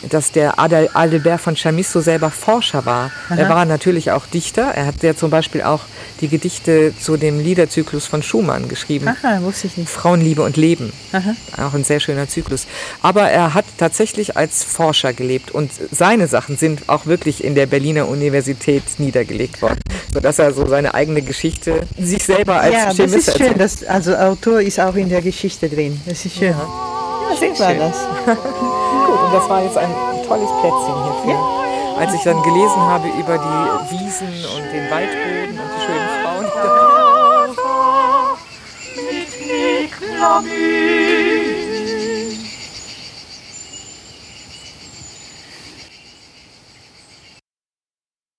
dass 0.09 0.31
der 0.31 0.59
Adel 0.59 0.89
Adalbert 0.93 1.41
von 1.41 1.55
Chamisso 1.55 2.01
selber 2.01 2.31
Forscher 2.31 2.85
war. 2.85 3.11
Er 3.29 3.49
war 3.49 3.65
natürlich 3.65 4.11
auch 4.11 4.25
Dichter. 4.25 4.71
Er 4.75 4.85
hat 4.85 5.01
ja 5.03 5.15
zum 5.15 5.29
Beispiel 5.29 5.61
auch 5.61 5.81
die 6.21 6.27
Gedichte 6.27 6.93
zu 6.99 7.17
dem 7.17 7.39
Liederzyklus 7.39 8.07
von 8.07 8.23
Schumann 8.23 8.67
geschrieben. 8.67 9.07
Aha, 9.07 9.41
wusste 9.41 9.67
ich 9.67 9.77
nicht. 9.77 9.89
Frauenliebe 9.89 10.41
und 10.41 10.57
Leben. 10.57 10.91
Aha. 11.11 11.35
Auch 11.57 11.73
ein 11.73 11.83
sehr 11.83 11.99
schöner 11.99 12.27
Zyklus. 12.27 12.67
Aber 13.01 13.29
er 13.29 13.53
hat 13.53 13.65
tatsächlich 13.77 14.37
als 14.37 14.63
Forscher 14.63 15.13
gelebt 15.13 15.51
und 15.51 15.71
seine 15.91 16.27
Sachen 16.27 16.57
sind 16.57 16.89
auch 16.89 17.05
wirklich 17.05 17.43
in 17.43 17.55
der 17.55 17.65
Berliner 17.65 18.07
Universität 18.07 18.83
niedergelegt 18.97 19.61
worden, 19.61 19.79
sodass 20.13 20.39
er 20.39 20.53
so 20.53 20.67
seine 20.67 20.93
eigene 20.93 21.21
Geschichte 21.21 21.81
sich 21.99 22.23
selber 22.23 22.59
als 22.59 22.73
ja, 22.73 22.85
das 22.87 22.95
Chemist 22.95 23.27
ist 23.27 23.37
schön. 23.37 23.47
erzählt. 23.47 23.61
Das, 23.61 23.83
also 23.83 24.15
Autor 24.15 24.61
ist 24.61 24.79
auch 24.79 24.95
in 24.95 25.09
der 25.09 25.21
Geschichte 25.21 25.69
drin. 25.69 25.99
Das 26.05 26.25
ist 26.25 26.37
schön. 26.37 26.49
Ja, 26.49 26.66
sehr 27.35 27.59
war 27.59 27.69
schön. 27.69 27.79
das. 27.79 27.97
Gut, 28.25 29.19
und 29.19 29.33
das 29.33 29.49
war 29.49 29.61
jetzt 29.63 29.77
ein 29.77 29.93
tolles 30.27 30.49
Plätzchen 30.61 31.03
hierfür. 31.03 31.39
Als 31.97 32.13
ich 32.13 32.21
dann 32.23 32.41
gelesen 32.43 32.81
habe 32.81 33.07
über 33.07 33.37
die 33.37 33.91
Wiesen 33.91 34.27
und 34.27 34.71
den 34.71 34.89
Waldboden 34.91 35.59
und 35.59 35.69
die 35.75 35.81
schönen 35.85 36.09
Frauen. 36.21 36.27